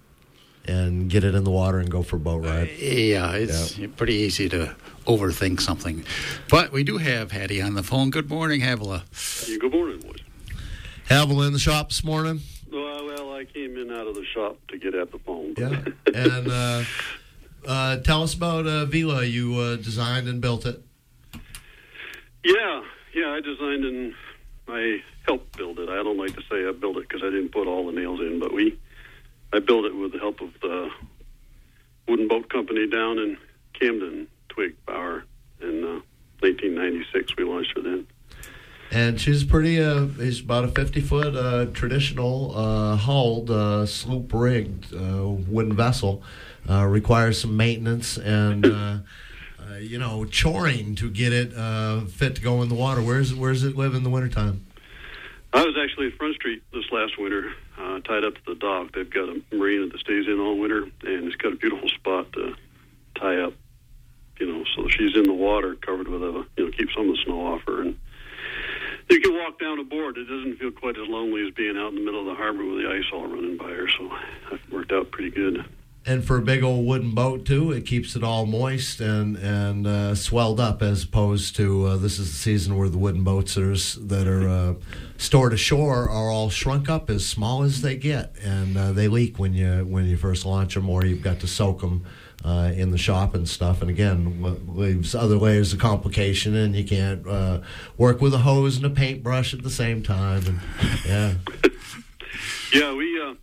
[0.68, 2.70] and get it in the water and go for a boat ride.
[2.80, 6.04] Yeah, it's pretty easy to overthink something.
[6.50, 8.10] But we do have Hattie on the phone.
[8.10, 9.04] Good morning, Havilah.
[9.46, 10.22] Good morning, boys.
[11.08, 12.42] Havel in the shop this morning.
[12.76, 15.54] Well, well, I came in out of the shop to get at the phone.
[15.58, 15.80] Yeah.
[16.14, 16.84] and uh,
[17.66, 19.24] uh, tell us about uh, Vela.
[19.24, 20.84] You uh, designed and built it.
[22.44, 24.14] yeah, yeah, I designed and
[24.68, 25.88] I helped build it.
[25.88, 28.20] I don't like to say I built it because I didn't put all the nails
[28.20, 28.78] in, but we,
[29.54, 30.90] I built it with the help of the
[32.10, 33.38] wooden boat company down in
[33.80, 35.24] Camden, Twig Power,
[35.62, 36.02] in uh,
[36.42, 37.38] 1996.
[37.38, 38.08] We launched her then.
[38.96, 39.82] And she's pretty.
[39.82, 45.76] Uh, it's about a fifty foot uh, traditional uh, hulled uh, sloop rigged uh, wooden
[45.76, 46.24] vessel.
[46.70, 49.00] Uh, requires some maintenance and uh,
[49.80, 51.52] you know choring to get it
[52.10, 53.02] fit to go in the water.
[53.02, 54.66] Where's where's it live in the wintertime?
[55.52, 58.94] I was actually at Front Street this last winter, tied up to the dock.
[58.94, 62.32] They've got a marina that stays in all winter, and it's got a beautiful spot
[62.32, 62.56] to
[63.16, 63.56] tie up.
[64.40, 67.16] You know, so she's in the water, covered with a, you know, keep some of
[67.16, 68.00] the snow off her, and
[69.10, 70.18] you can walk down aboard.
[70.18, 72.66] It doesn't feel quite as lonely as being out in the middle of the harbor
[72.66, 73.88] with the ice all running by her.
[73.90, 74.12] So
[74.52, 75.66] it worked out pretty good.
[76.08, 79.88] And for a big old wooden boat too, it keeps it all moist and and
[79.88, 83.56] uh, swelled up, as opposed to uh, this is the season where the wooden boats
[83.56, 84.74] that are, that are uh,
[85.18, 89.40] stored ashore are all shrunk up as small as they get, and uh, they leak
[89.40, 92.06] when you when you first launch them, or you've got to soak them
[92.46, 93.82] uh, in the shop and stuff.
[93.82, 97.62] And again, what leaves other layers of complication, and you can't uh,
[97.98, 100.44] work with a hose and a paintbrush at the same time.
[100.46, 100.60] And
[101.06, 101.34] yeah,
[102.74, 103.22] Yeah, we.
[103.22, 103.34] Uh,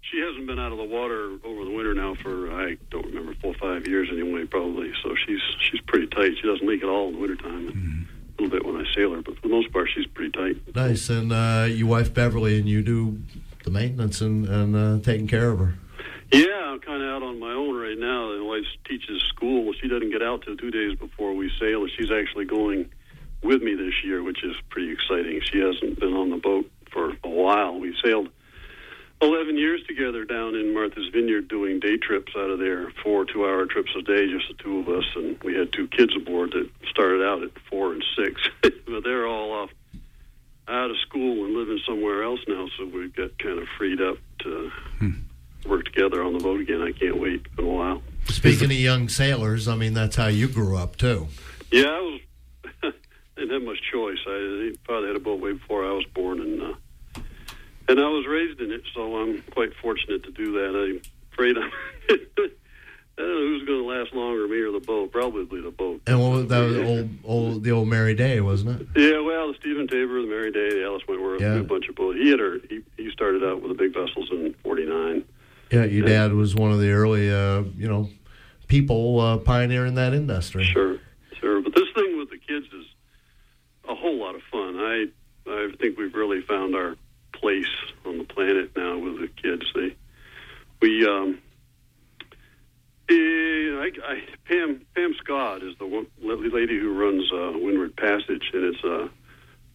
[0.00, 3.34] she hasn't been out of the water over the winter now for I don't remember
[3.40, 4.92] four or five years anyway, probably.
[5.02, 6.32] So she's she's pretty tight.
[6.40, 7.68] She doesn't leak at all in the wintertime.
[7.68, 8.06] and
[8.38, 10.74] A little bit when I sail her, but for the most part, she's pretty tight.
[10.76, 11.08] nice.
[11.08, 13.20] And uh, your wife Beverly and you do
[13.64, 15.74] the maintenance and and uh, taking care of her.
[16.34, 18.36] Yeah, I'm kind of out on my own right now.
[18.36, 19.72] My wife teaches school.
[19.80, 22.90] She doesn't get out till two days before we sail, and she's actually going
[23.42, 25.40] with me this year, which is pretty exciting.
[25.42, 27.78] She hasn't been on the boat for a while.
[27.78, 28.30] We sailed
[29.22, 33.44] 11 years together down in Martha's Vineyard doing day trips out of there, four two
[33.44, 35.04] hour trips a day, just the two of us.
[35.14, 39.26] And we had two kids aboard that started out at four and six, but they're
[39.26, 39.70] all off
[40.66, 44.16] out of school and living somewhere else now, so we've got kind of freed up
[44.40, 45.12] to hmm.
[45.66, 46.82] Work together on the boat again.
[46.82, 47.42] I can't wait.
[47.46, 48.02] It's been a while.
[48.28, 51.28] Speaking of young sailors, I mean that's how you grew up too.
[51.70, 52.20] Yeah, I was.
[53.36, 54.18] didn't have much choice.
[54.26, 56.74] I father had a boat way before I was born, and uh,
[57.88, 60.76] and I was raised in it, so I'm quite fortunate to do that.
[60.78, 61.02] I'm
[61.32, 61.70] afraid I'm.
[63.16, 65.12] I don't know who's going to last longer, me or the boat.
[65.12, 66.02] Probably the boat.
[66.08, 68.88] And what was that was old old the old Mary Day, wasn't it?
[68.96, 71.54] Yeah, well, the Stephen Taber, the Mary Day, the Alice Wentworth, Yeah.
[71.54, 72.18] a bunch of boats.
[72.18, 72.58] He had her.
[72.68, 75.24] He, he started out with the big vessels in '49.
[75.74, 78.08] Yeah, your dad was one of the early, uh, you know,
[78.68, 80.64] people uh, pioneering that industry.
[80.64, 80.98] Sure,
[81.40, 81.60] sure.
[81.62, 82.86] But this thing with the kids is
[83.88, 84.76] a whole lot of fun.
[84.78, 85.06] I
[85.46, 86.96] I think we've really found our
[87.32, 87.66] place
[88.06, 89.64] on the planet now with the kids.
[89.74, 89.96] They
[90.80, 91.38] we um.
[93.10, 98.50] eh, I, I, Pam Pam Scott is the one, lady who runs uh, Windward Passage,
[98.52, 99.10] and it's a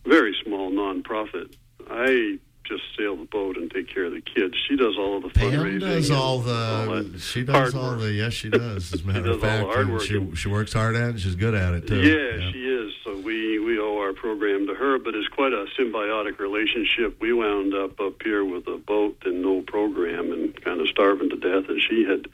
[0.06, 1.56] very small nonprofit.
[1.90, 2.40] I
[2.70, 4.56] just sail the boat and take care of the kids.
[4.68, 5.80] She does all of the Pam fundraising.
[5.82, 7.10] does all all the.
[7.12, 8.00] that she does all work.
[8.00, 8.12] the.
[8.14, 8.94] Yes, she does.
[8.94, 10.02] As a matter does of all the fact, hard work.
[10.04, 11.20] she she works hard at it.
[11.20, 12.02] She's good at it too.
[12.02, 12.94] Yeah, she is.
[13.04, 17.20] So we we owe our program to her, but it's quite a symbiotic relationship.
[17.20, 21.30] We wound up up here with a boat and no program, and kind of starving
[21.32, 21.70] to death.
[21.70, 22.28] And she had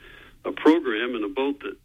[0.43, 1.75] a program and a boat that,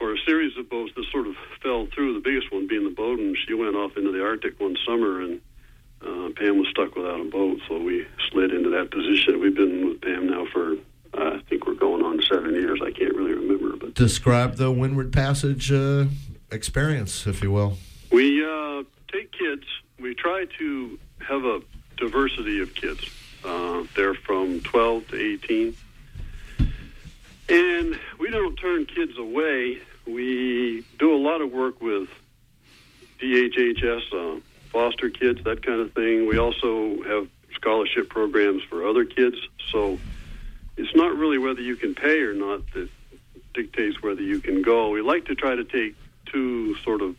[0.00, 2.14] or a series of boats that sort of fell through.
[2.14, 5.20] The biggest one being the boat, and she went off into the Arctic one summer,
[5.20, 5.40] and
[6.04, 9.40] uh, Pam was stuck without a boat, so we slid into that position.
[9.40, 10.72] We've been with Pam now for
[11.16, 12.80] uh, I think we're going on seven years.
[12.82, 16.06] I can't really remember, but Describe the Windward Passage uh,
[16.50, 17.76] experience, if you will.
[18.10, 18.82] We uh,
[19.12, 19.64] take kids.
[19.98, 21.60] We try to have a
[21.96, 23.08] diversity of kids.
[23.44, 25.76] Uh, they're from 12 to 18.
[27.48, 29.78] And we don't turn kids away.
[30.06, 32.08] We do a lot of work with
[33.20, 34.40] DHHS, uh,
[34.74, 36.26] foster kids, that kind of thing.
[36.26, 39.36] We also have scholarship programs for other kids.
[39.70, 39.98] So
[40.76, 42.90] it's not really whether you can pay or not that
[43.54, 44.90] dictates whether you can go.
[44.90, 45.94] We like to try to take
[46.26, 47.14] two sort of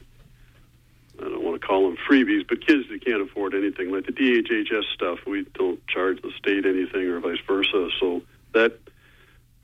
[1.18, 4.12] I don't want to call them freebies, but kids that can't afford anything, like the
[4.12, 7.88] DHHS stuff, we don't charge the state anything or vice versa.
[8.02, 8.22] So
[8.54, 8.78] that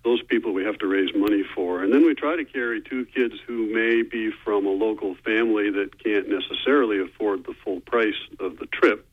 [0.03, 1.83] those people we have to raise money for.
[1.83, 5.69] And then we try to carry two kids who may be from a local family
[5.69, 9.07] that can't necessarily afford the full price of the trip.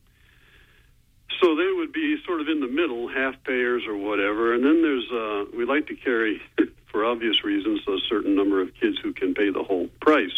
[1.41, 4.53] So they would be sort of in the middle, half payers or whatever.
[4.53, 6.41] And then there's, uh, we like to carry,
[6.91, 10.33] for obvious reasons, a certain number of kids who can pay the whole price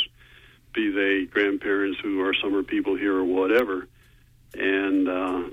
[0.74, 3.88] be they grandparents who are summer people here or whatever,
[4.54, 5.44] and uh,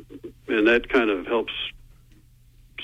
[0.48, 1.52] and that kind of helps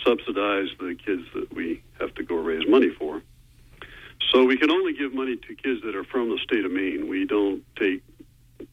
[0.05, 3.23] subsidize the kids that we have to go raise money for.
[4.33, 7.09] So we can only give money to kids that are from the state of Maine.
[7.09, 8.03] We don't take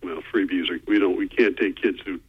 [0.03, 0.69] well freebies.
[0.69, 1.17] Or we don't.
[1.17, 2.19] We can't take kids who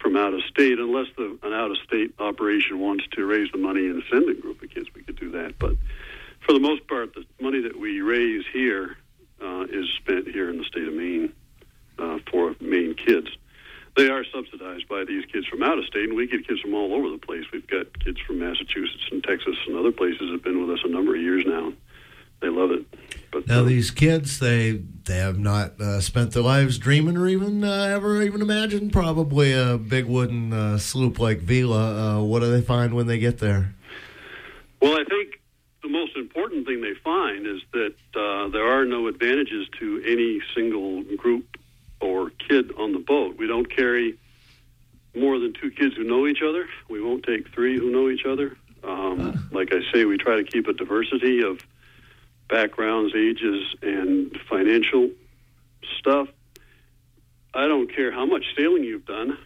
[0.00, 3.58] from out of state unless the an out of state operation wants to raise the
[3.58, 4.88] money and send a group of kids.
[4.94, 5.76] We could do that, but
[6.46, 8.96] for the most part, the money that we raise here
[9.42, 11.32] uh, is spent here in the state of Maine
[11.98, 13.28] uh, for Maine kids.
[13.96, 16.74] They are subsidized by these kids from out of state, and we get kids from
[16.74, 17.44] all over the place.
[17.52, 20.84] We've got kids from Massachusetts and Texas and other places that have been with us
[20.84, 21.72] a number of years now.
[22.40, 22.86] They love it.
[23.30, 27.62] But Now these kids, they they have not uh, spent their lives dreaming or even
[27.62, 32.20] uh, ever even imagined probably a big wooden uh, sloop like Vela.
[32.20, 33.74] Uh, what do they find when they get there?
[34.80, 35.40] Well, I think
[35.82, 40.40] the most important thing they find is that uh, there are no advantages to any
[40.54, 41.56] single group
[42.00, 43.36] or kid on the boat.
[43.38, 44.18] We don't carry
[45.14, 46.68] more than two kids who know each other.
[46.88, 48.56] We won't take three who know each other.
[48.84, 51.60] Um, Like I say, we try to keep a diversity of
[52.48, 55.10] backgrounds, ages, and financial
[55.98, 56.28] stuff.
[57.52, 59.36] I don't care how much sailing you've done,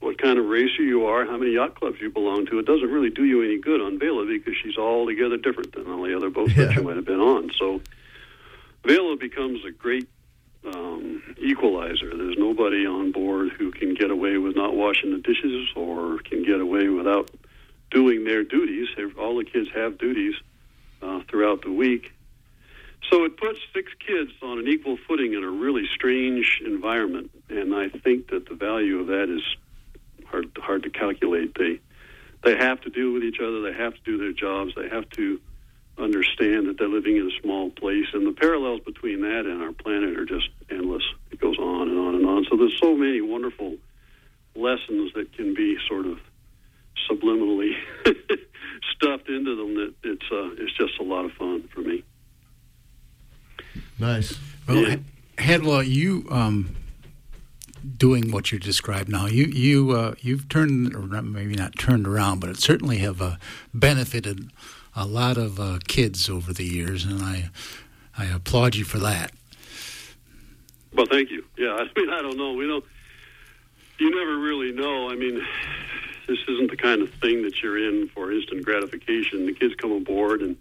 [0.00, 2.58] what kind of racer you are, how many yacht clubs you belong to.
[2.58, 6.02] It doesn't really do you any good on Vela because she's altogether different than all
[6.02, 7.50] the other boats that you might have been on.
[7.58, 7.80] So
[8.84, 10.08] Vela becomes a great
[10.64, 12.16] um, equalizer.
[12.16, 16.44] There's nobody on board who can get away with not washing the dishes or can
[16.44, 17.30] get away without
[17.90, 18.88] doing their duties.
[19.18, 20.34] All the kids have duties
[21.02, 22.12] uh, throughout the week.
[23.10, 27.74] So it puts six kids on an equal footing in a really strange environment, and
[27.74, 29.42] I think that the value of that is
[30.26, 31.56] hard hard to calculate.
[31.56, 31.80] They
[32.42, 33.62] they have to deal with each other.
[33.62, 34.74] They have to do their jobs.
[34.74, 35.40] They have to
[35.98, 39.72] understand that they're living in a small place, and the parallels between that and our
[39.72, 41.02] planet are just endless.
[41.30, 42.46] It goes on and on and on.
[42.50, 43.76] So there's so many wonderful
[44.54, 46.18] lessons that can be sort of
[47.10, 47.72] subliminally
[48.94, 52.04] stuffed into them that it's uh, it's just a lot of fun for me.
[53.98, 54.38] Nice.
[54.66, 54.96] Well, yeah.
[55.38, 56.76] Hadwell, you um,
[57.96, 62.40] doing what you described now, you you uh, you've turned, or maybe not turned around,
[62.40, 63.36] but it certainly have uh,
[63.72, 64.50] benefited
[64.98, 67.50] a lot of uh, kids over the years, and I
[68.16, 69.32] I applaud you for that.
[70.92, 71.44] Well, thank you.
[71.56, 72.52] Yeah, I mean, I don't know.
[72.54, 72.84] We don't.
[73.98, 75.08] You never really know.
[75.08, 75.44] I mean,
[76.26, 79.46] this isn't the kind of thing that you're in for instant gratification.
[79.46, 80.56] The kids come aboard and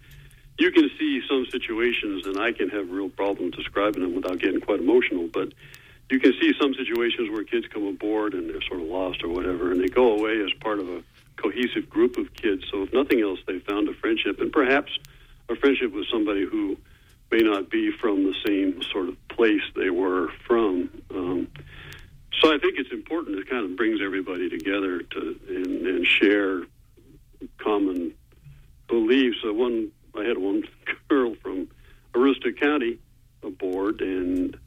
[0.58, 4.60] you can see some situations, and I can have real problems describing them without getting
[4.60, 5.54] quite emotional, but
[6.10, 9.30] you can see some situations where kids come aboard and they're sort of lost or
[9.30, 11.04] whatever, and they go away as part of a
[11.38, 12.64] cohesive group of kids.
[12.72, 14.92] So, if nothing else, they found a friendship, and perhaps
[15.50, 16.78] a friendship with somebody who
[17.32, 20.90] may not be from the same sort of place they were from.
[21.12, 21.48] Um,
[22.42, 23.40] so, I think it's important.
[23.40, 26.64] It kind of brings everybody together to and, and share
[27.58, 28.14] common
[28.88, 29.38] beliefs.
[29.42, 30.64] So, one I had one
[31.10, 31.68] girl from
[32.14, 33.00] Aroostook County
[33.44, 34.58] aboard, and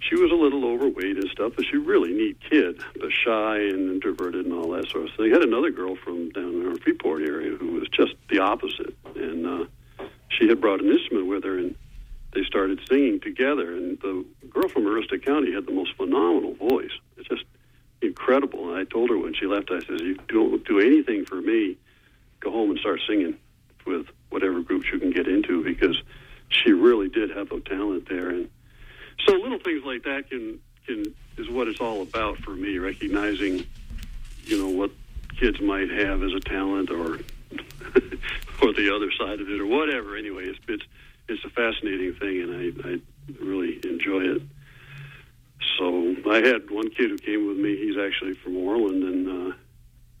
[0.00, 3.90] she was a little overweight and stuff, but she really neat kid, but shy and
[3.90, 5.32] introverted and all that sort of thing.
[5.32, 8.96] I had another girl from down in our Freeport area who was just the opposite,
[9.16, 11.74] and uh, she had brought an instrument with her, and
[12.32, 13.74] they started singing together.
[13.74, 16.92] And the girl from Aroostook County had the most phenomenal voice.
[17.16, 17.44] It's just
[18.02, 18.70] incredible.
[18.70, 21.76] And I told her when she left, I said, "You don't do anything for me.
[22.40, 23.36] Go home and start singing
[23.86, 26.00] with whatever groups you can get into because
[26.50, 28.48] she really did have a talent there and
[29.26, 33.66] so little things like that can can is what it's all about for me recognizing
[34.44, 34.90] you know what
[35.38, 37.18] kids might have as a talent or
[38.62, 40.16] or the other side of it or whatever.
[40.16, 40.84] Anyway it's it's
[41.28, 43.00] it's a fascinating thing and I, I
[43.44, 44.42] really enjoy it.
[45.78, 47.76] So I had one kid who came with me.
[47.76, 49.56] He's actually from Orland and uh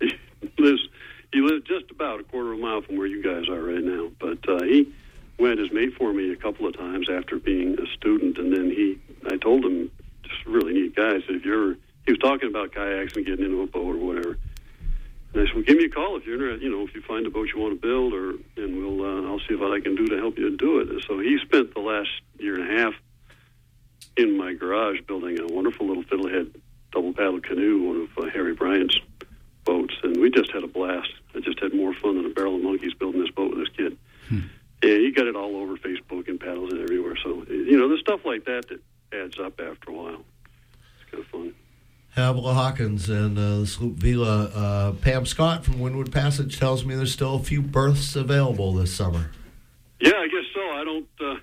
[0.00, 0.88] he lives
[1.32, 3.84] he lived just about a quarter of a mile from where you guys are right
[3.84, 4.10] now.
[4.18, 4.92] But uh, he
[5.38, 8.70] went as mate for me a couple of times after being a student, and then
[8.70, 9.90] he, I told him,
[10.22, 11.10] just really neat guy.
[11.10, 11.74] I said, if you're,
[12.06, 14.38] he was talking about kayaks and getting into a boat or whatever.
[15.32, 16.62] And I said, well, give me a call if you're interested.
[16.62, 19.30] You know, if you find a boat you want to build, or and we'll, uh,
[19.30, 20.88] I'll see what I can do to help you do it.
[20.88, 22.94] And so he spent the last year and a half
[24.16, 26.54] in my garage building a wonderful little fiddlehead
[26.90, 28.98] double paddle canoe, one of uh, Harry Bryan's
[29.64, 31.10] boats, and we just had a blast.
[31.34, 33.76] I just had more fun than a barrel of monkeys building this boat with this
[33.76, 33.98] kid.
[34.28, 34.40] Hmm.
[34.82, 37.16] And he got it all over Facebook and paddles it everywhere.
[37.22, 38.80] So you know, there's stuff like that that
[39.12, 40.24] adds up after a while.
[41.00, 41.54] It's kind of fun.
[42.16, 44.44] Havilah Hawkins and uh, the Sloop Vela.
[44.46, 48.92] Uh, Pam Scott from Windward Passage tells me there's still a few berths available this
[48.92, 49.30] summer.
[50.00, 50.60] Yeah, I guess so.
[50.60, 51.08] I don't.
[51.20, 51.36] Uh,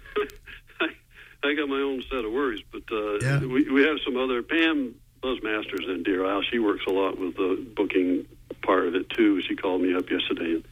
[0.82, 3.40] I, I got my own set of worries, but uh, yeah.
[3.40, 4.42] we, we have some other.
[4.44, 6.42] Pam Buzzmasters in Deer Isle.
[6.52, 8.26] She works a lot with the booking
[8.62, 9.42] part of it too.
[9.42, 10.66] She called me up yesterday, and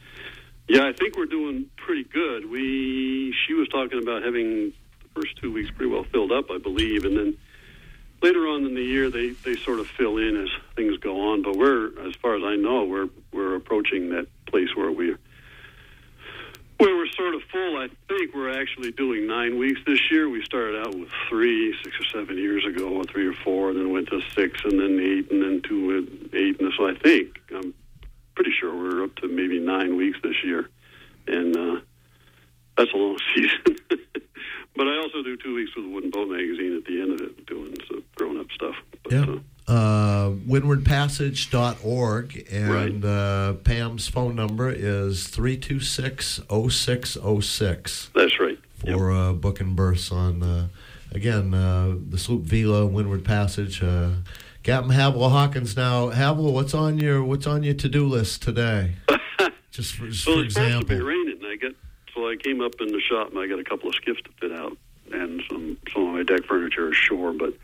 [0.68, 2.50] yeah, I think we're doing pretty good.
[2.50, 6.58] We she was talking about having the first two weeks pretty well filled up, I
[6.58, 7.36] believe, and then
[8.22, 11.42] later on in the year they they sort of fill in as things go on.
[11.42, 15.14] But we're, as far as I know, we're we're approaching that place where we
[16.78, 17.76] where we're sort of full.
[17.76, 20.28] I think we're actually doing nine weeks this year.
[20.28, 23.78] We started out with three, six or seven years ago, or three or four, and
[23.78, 26.58] then went to six, and then eight, and then two, and eight.
[26.60, 27.74] And so I think I'm
[28.34, 30.68] pretty sure we're up to maybe nine weeks this year,
[31.26, 31.80] and uh,
[32.76, 33.76] that's a long season.
[34.76, 37.46] but I also do two weeks with Wooden Boat magazine at the end of it,
[37.46, 38.74] doing some grown up stuff.
[39.02, 39.22] But, yeah.
[39.22, 43.10] Uh, uh, windwardpassage.org, and right.
[43.10, 48.10] uh, Pam's phone number is 326 0606.
[48.14, 48.58] That's right.
[48.78, 49.18] For yep.
[49.18, 50.68] uh, booking berths on, uh,
[51.12, 53.82] again, uh, the Sloop Vela, Windward Passage.
[54.64, 56.08] Captain Havilah Hawkins now.
[56.08, 58.96] Havilah, what's on your what's on your to do list today?
[59.70, 61.74] Just for, just So for it's supposed to be raining, and I get
[62.14, 64.30] so I came up in the shop and I got a couple of skiffs to
[64.40, 64.76] fit out
[65.12, 67.32] and some some of my deck furniture ashore.
[67.32, 67.54] But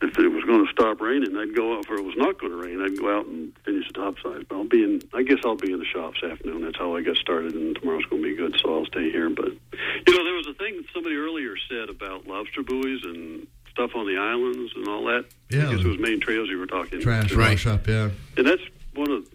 [0.00, 1.88] if it was going to stop raining, I'd go out.
[1.90, 4.48] Or it was not going to rain, I'd go out and finish the topside.
[4.48, 5.02] But I'll be in.
[5.14, 6.64] I guess I'll be in the shop this afternoon.
[6.64, 9.30] That's how I got started, and tomorrow's going to be good, so I'll stay here.
[9.30, 13.46] But you know, there was a thing somebody earlier said about lobster buoys and
[13.76, 15.26] stuff on the islands and all that.
[15.50, 15.68] Yeah.
[15.68, 16.98] I guess it was main trails you were talking.
[17.00, 17.38] Trash to.
[17.38, 18.08] wash up, yeah.
[18.38, 18.62] And that's
[18.94, 19.26] one of,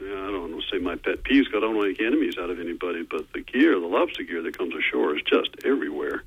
[0.00, 1.46] yeah, I don't want to say my pet peeves.
[1.50, 4.22] 'cause I don't want to make enemies out of anybody, but the gear, the lobster
[4.22, 6.22] gear that comes ashore, is just everywhere.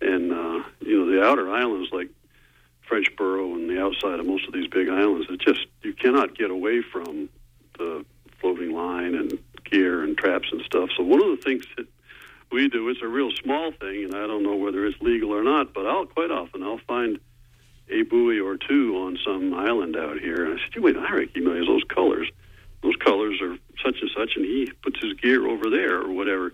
[0.00, 2.08] And uh, you know, the outer islands like
[2.90, 6.50] Frenchboro and the outside of most of these big islands, it just you cannot get
[6.50, 7.28] away from
[7.78, 8.04] the
[8.40, 9.38] floating line and
[9.70, 10.90] gear and traps and stuff.
[10.96, 11.86] So one of the things that
[12.50, 15.42] we do, it's a real small thing, and I don't know whether it's legal or
[15.42, 17.18] not, but I'll quite often I'll find
[17.90, 20.44] a buoy or two on some island out here.
[20.44, 22.28] And I said, wait, I recognize those colors.
[22.82, 26.52] Those colors are such and such, and he puts his gear over there or whatever.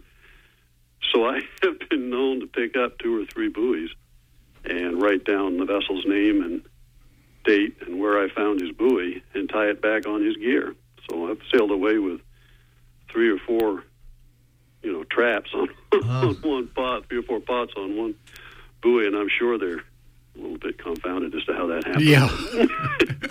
[1.13, 3.91] So I have been known to pick up two or three buoys
[4.65, 6.63] and write down the vessel's name and
[7.45, 10.75] date and where I found his buoy and tie it back on his gear.
[11.09, 12.21] So I've sailed away with
[13.11, 13.85] three or four,
[14.85, 15.68] you know, traps on,
[16.05, 18.14] on one pot, three or four pots on one
[18.82, 19.78] buoy, and I'm sure they're
[20.37, 22.05] a little bit confounded as to how that happened.
[22.05, 22.28] Yeah.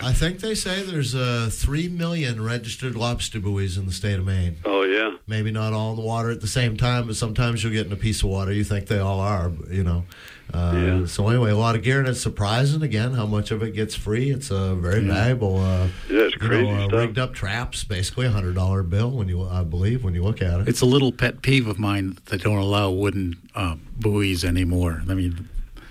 [0.00, 4.24] I think they say there's uh, three million registered lobster buoys in the state of
[4.24, 4.56] Maine.
[4.64, 5.16] Oh yeah.
[5.26, 7.92] Maybe not all in the water at the same time, but sometimes you'll get in
[7.92, 8.52] a piece of water.
[8.52, 10.04] You think they all are, but, you know.
[10.52, 11.06] Uh, Yeah.
[11.06, 13.94] So anyway, a lot of gear, and it's surprising again how much of it gets
[13.94, 14.30] free.
[14.30, 15.58] It's a very valuable.
[15.60, 17.00] Uh, Yeah, it's crazy know, uh, stuff.
[17.00, 20.42] rigged up traps, basically a hundred dollar bill when you, I believe, when you look
[20.42, 20.68] at it.
[20.68, 25.02] It's a little pet peeve of mine that they don't allow wooden uh, buoys anymore.
[25.08, 25.48] I mean,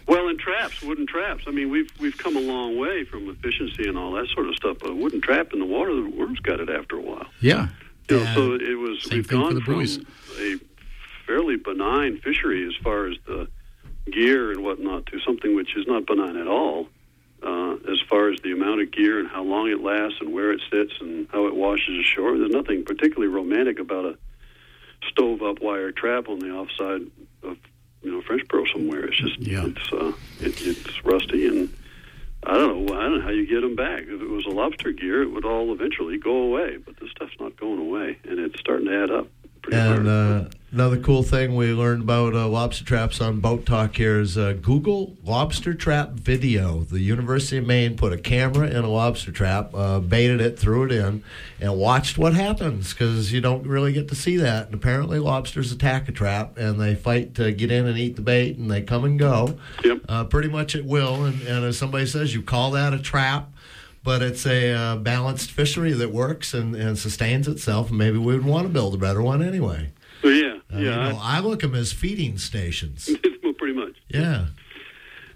[0.08, 1.44] Well, and traps, wooden traps.
[1.48, 4.56] I mean, we've we've come a long way from efficiency and all that sort of
[4.56, 4.78] stuff.
[4.80, 7.28] But a wooden trap in the water, the worms got it after a while.
[7.42, 7.68] yeah.
[8.10, 9.98] You know, so it was Same we've thing for gone the from buoys.
[10.40, 10.56] a
[11.26, 13.48] fairly benign fishery as far as the
[14.12, 16.88] gear and whatnot to something which is not benign at all.
[17.42, 20.52] Uh, as far as the amount of gear and how long it lasts and where
[20.54, 24.18] it sits and how it washes ashore, there's nothing particularly romantic about a
[25.10, 27.02] stove up wire trap on the offside
[27.44, 27.58] of
[28.02, 29.06] you know Frenchboro somewhere.
[29.06, 29.66] It's just Yeah.
[29.66, 31.74] it's uh, it, it's rusty and
[32.46, 34.04] I don't know I don't know how you get them back.
[34.04, 36.78] If it was a lobster gear, it would all eventually go away.
[36.78, 39.28] But this stuff's not going away, and it's starting to add up.
[39.62, 40.46] Pretty And hard.
[40.46, 44.38] uh, another cool thing we learned about uh, lobster traps on Boat Talk here is
[44.40, 46.80] uh, Google lobster trap video.
[46.80, 50.86] The University of Maine put a camera in a lobster trap, uh, baited it, threw
[50.86, 51.24] it in,
[51.62, 54.66] and watched what happens because you don't really get to see that.
[54.66, 58.24] And apparently, lobsters attack a trap and they fight to get in and eat the
[58.24, 60.00] bait, and they come and go Yep.
[60.10, 61.24] uh, pretty much at will.
[61.26, 63.50] And, and as somebody says, you call that a trap.
[64.04, 67.88] But it's a uh, balanced fishery that works and, and sustains itself.
[67.88, 69.92] And maybe we would want to build a better one anyway.
[70.74, 73.10] So yeah, you know, I look at them as feeding stations.
[73.44, 73.96] Well, pretty much.
[74.08, 74.46] Yeah.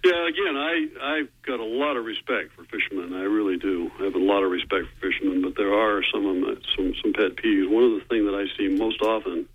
[0.05, 3.13] Yeah, again, I I've got a lot of respect for fishermen.
[3.13, 3.91] I really do.
[3.99, 6.93] I have a lot of respect for fishermen, but there are some of my, some
[7.01, 7.69] some pet peeves.
[7.69, 9.45] One of the things that I see most often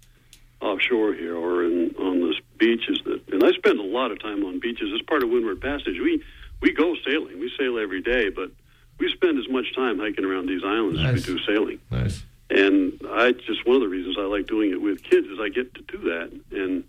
[0.61, 4.21] offshore here or in on this beach is that, and I spend a lot of
[4.21, 4.91] time on beaches.
[4.95, 6.23] As part of Windward Passage, we
[6.61, 7.41] we go sailing.
[7.41, 8.51] We sail every day, but
[8.99, 11.15] we spend as much time hiking around these islands Nice.
[11.21, 11.81] as we do sailing.
[11.91, 12.23] Nice.
[12.53, 15.49] And I just one of the reasons I like doing it with kids is I
[15.49, 16.31] get to do that.
[16.51, 16.85] And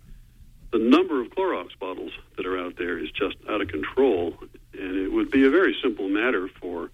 [0.72, 4.34] the number of Clorox bottles that are out there is just out of control.
[4.78, 6.90] And it would be a very simple matter for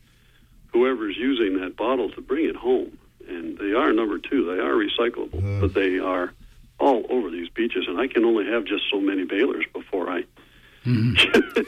[0.72, 2.96] whoever's using that bottle to bring it home.
[3.28, 4.44] And they are number two.
[4.54, 6.32] They are recyclable, but they are
[6.78, 7.86] all over these beaches.
[7.88, 10.24] And I can only have just so many balers before I,
[10.86, 11.60] mm-hmm.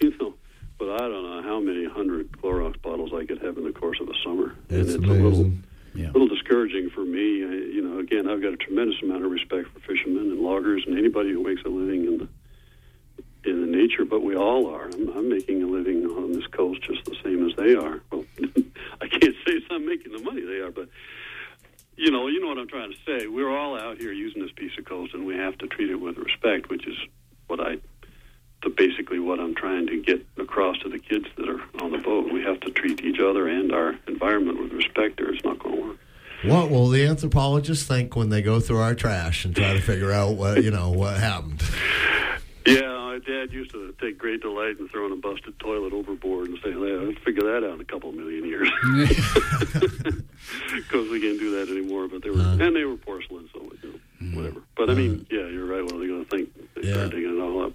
[0.00, 0.34] you know.
[0.78, 4.00] But I don't know how many hundred Clorox bottles I could have in the course
[4.00, 4.56] of a summer.
[4.68, 5.64] And It's a little amazing.
[5.94, 6.10] Yeah.
[6.10, 7.44] a little discouraging for me.
[7.44, 10.84] I, you know, again, I've got a tremendous amount of respect for fishermen and loggers
[10.86, 12.28] and anybody who makes a living in the
[13.42, 14.04] in the nature.
[14.04, 14.86] But we all are.
[14.86, 18.00] I'm, I'm making a living on this coast just the same as they are.
[18.10, 18.24] Well,
[19.00, 20.88] I can't say it's I'm making the money they are, but
[21.96, 23.26] you know, you know what I'm trying to say.
[23.26, 25.96] We're all out here using this piece of coast, and we have to treat it
[26.00, 26.96] with respect, which is
[27.46, 27.78] what I.
[28.62, 31.98] To basically what I'm trying to get across to the kids that are on the
[31.98, 32.30] boat.
[32.30, 35.76] We have to treat each other and our environment with respect, or it's not going
[35.76, 35.96] to work.
[36.44, 40.12] What will the anthropologists think when they go through our trash and try to figure
[40.12, 41.62] out what you know what happened?
[42.66, 46.58] Yeah, my dad used to take great delight in throwing a busted toilet overboard and
[46.62, 48.68] saying, "Yeah, let's figure that out in a couple million years."
[50.74, 52.08] Because we can't do that anymore.
[52.08, 52.56] But they were, Uh-huh.
[52.64, 54.60] and they were porcelain, so you know, whatever.
[54.76, 55.82] But I mean, yeah, you're right.
[55.82, 56.48] What are they going to think?
[56.74, 56.94] They Yeah.
[56.94, 57.72] start digging it all up.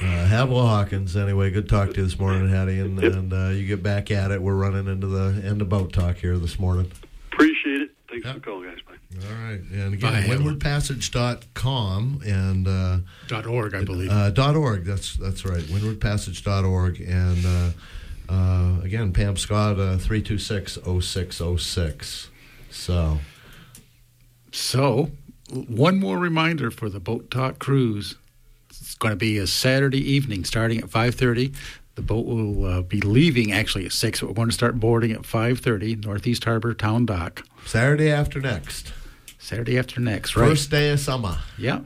[0.00, 1.16] Uh, Havilah Hawkins.
[1.16, 3.12] Anyway, good talk to you this morning, Hattie, and, Yep.
[3.14, 4.40] and uh, you get back at it.
[4.40, 6.90] We're running into the end of boat talk here this morning.
[7.32, 7.90] Appreciate it.
[8.08, 8.34] Thanks Yeah.
[8.34, 8.78] for the call, guys.
[8.86, 8.94] Bye.
[9.26, 9.60] All right.
[9.72, 10.44] And again, Bye, Evan.
[10.58, 14.10] windwardpassage.com and uh, Dot org, I believe.
[14.10, 14.84] uh, dot .org.
[14.84, 15.62] That's that's right.
[15.64, 17.00] windwardpassage.org.
[17.00, 17.70] And uh,
[18.32, 22.28] uh, again, Pam Scott, uh, 326-0606.
[22.70, 23.18] So,
[24.52, 25.10] So,
[25.50, 28.14] one more reminder for the Boat Talk cruise.
[28.88, 31.54] It's going to be a Saturday evening starting at 5:30.
[31.96, 35.12] The boat will uh, be leaving actually at 6, but we're going to start boarding
[35.12, 37.44] at 5:30 Northeast Harbor Town Dock.
[37.66, 38.94] Saturday after next.
[39.38, 40.48] Saturday after next, right?
[40.48, 41.36] First day of summer.
[41.58, 41.80] Yeah.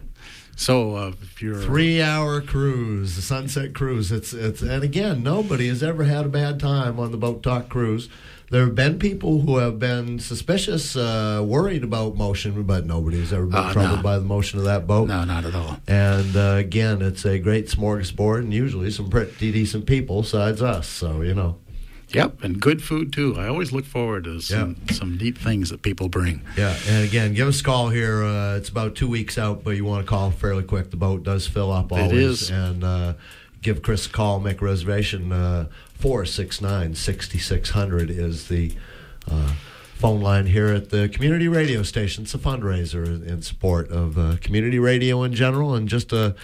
[0.54, 4.12] So, uh, if you're Three hour cruise, the sunset cruise.
[4.12, 7.68] It's it's and again, nobody has ever had a bad time on the boat talk
[7.68, 8.08] cruise.
[8.52, 13.46] There have been people who have been suspicious, uh, worried about motion, but nobody's ever
[13.46, 14.02] been Oh, troubled no.
[14.02, 15.08] by the motion of that boat.
[15.08, 15.78] No, not at all.
[15.88, 20.86] And uh, again, it's a great smorgasbord, and usually some pretty decent people besides us.
[20.86, 21.56] So you know,
[22.10, 23.36] Yep, and good food too.
[23.38, 26.42] I always look forward to some, some neat things that people bring.
[26.58, 26.76] yeah.
[26.86, 28.22] And again, give us a call here.
[28.22, 30.90] Uh, it's about two weeks out, but you want to call fairly quick.
[30.90, 32.50] The boat does fill up It always, is.
[32.50, 33.14] and uh,
[33.62, 35.32] give Chris a call, make a reservation.
[35.32, 35.68] Uh,
[36.02, 38.72] Four six nine sixty six hundred is the.
[39.30, 39.52] Uh,
[39.94, 42.24] Phone line here at the community radio station.
[42.24, 46.34] It's a fundraiser in- support of uh, community radio in general, and just a,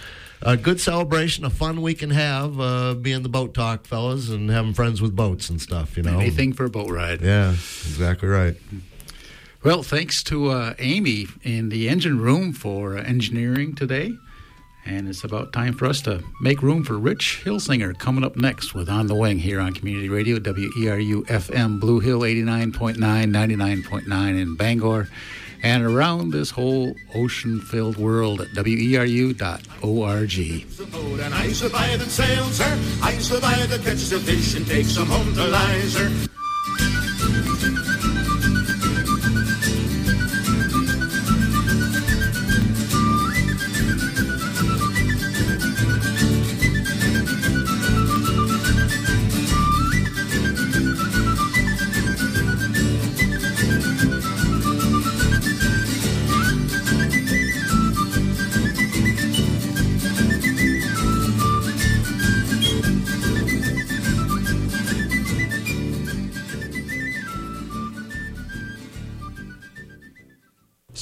[0.41, 4.49] a good celebration, a fun we can have uh, being the boat talk fellas and
[4.49, 5.97] having friends with boats and stuff.
[5.97, 7.19] You know, Anything for a boat ride.
[7.19, 8.55] Yeah, exactly right.
[9.61, 14.13] Well, thanks to uh, Amy in the engine room for uh, engineering today.
[14.89, 18.73] And it's about time for us to make room for Rich Hilsinger coming up next
[18.73, 24.55] with On the Wing here on Community Radio, WERU FM, Blue Hill 89.9, 99.9 in
[24.55, 25.07] Bangor,
[25.61, 29.37] and around this whole ocean filled world at weru.org.
[30.29, 32.79] the and I survive and sails her.
[33.03, 36.38] I survive that catches a fish and takes some home to Lizer.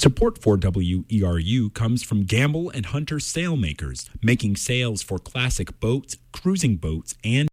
[0.08, 6.78] Support for WERU comes from Gambell and Hunter Sailmakers, making sails for classic boats, cruising
[6.78, 7.45] boats, and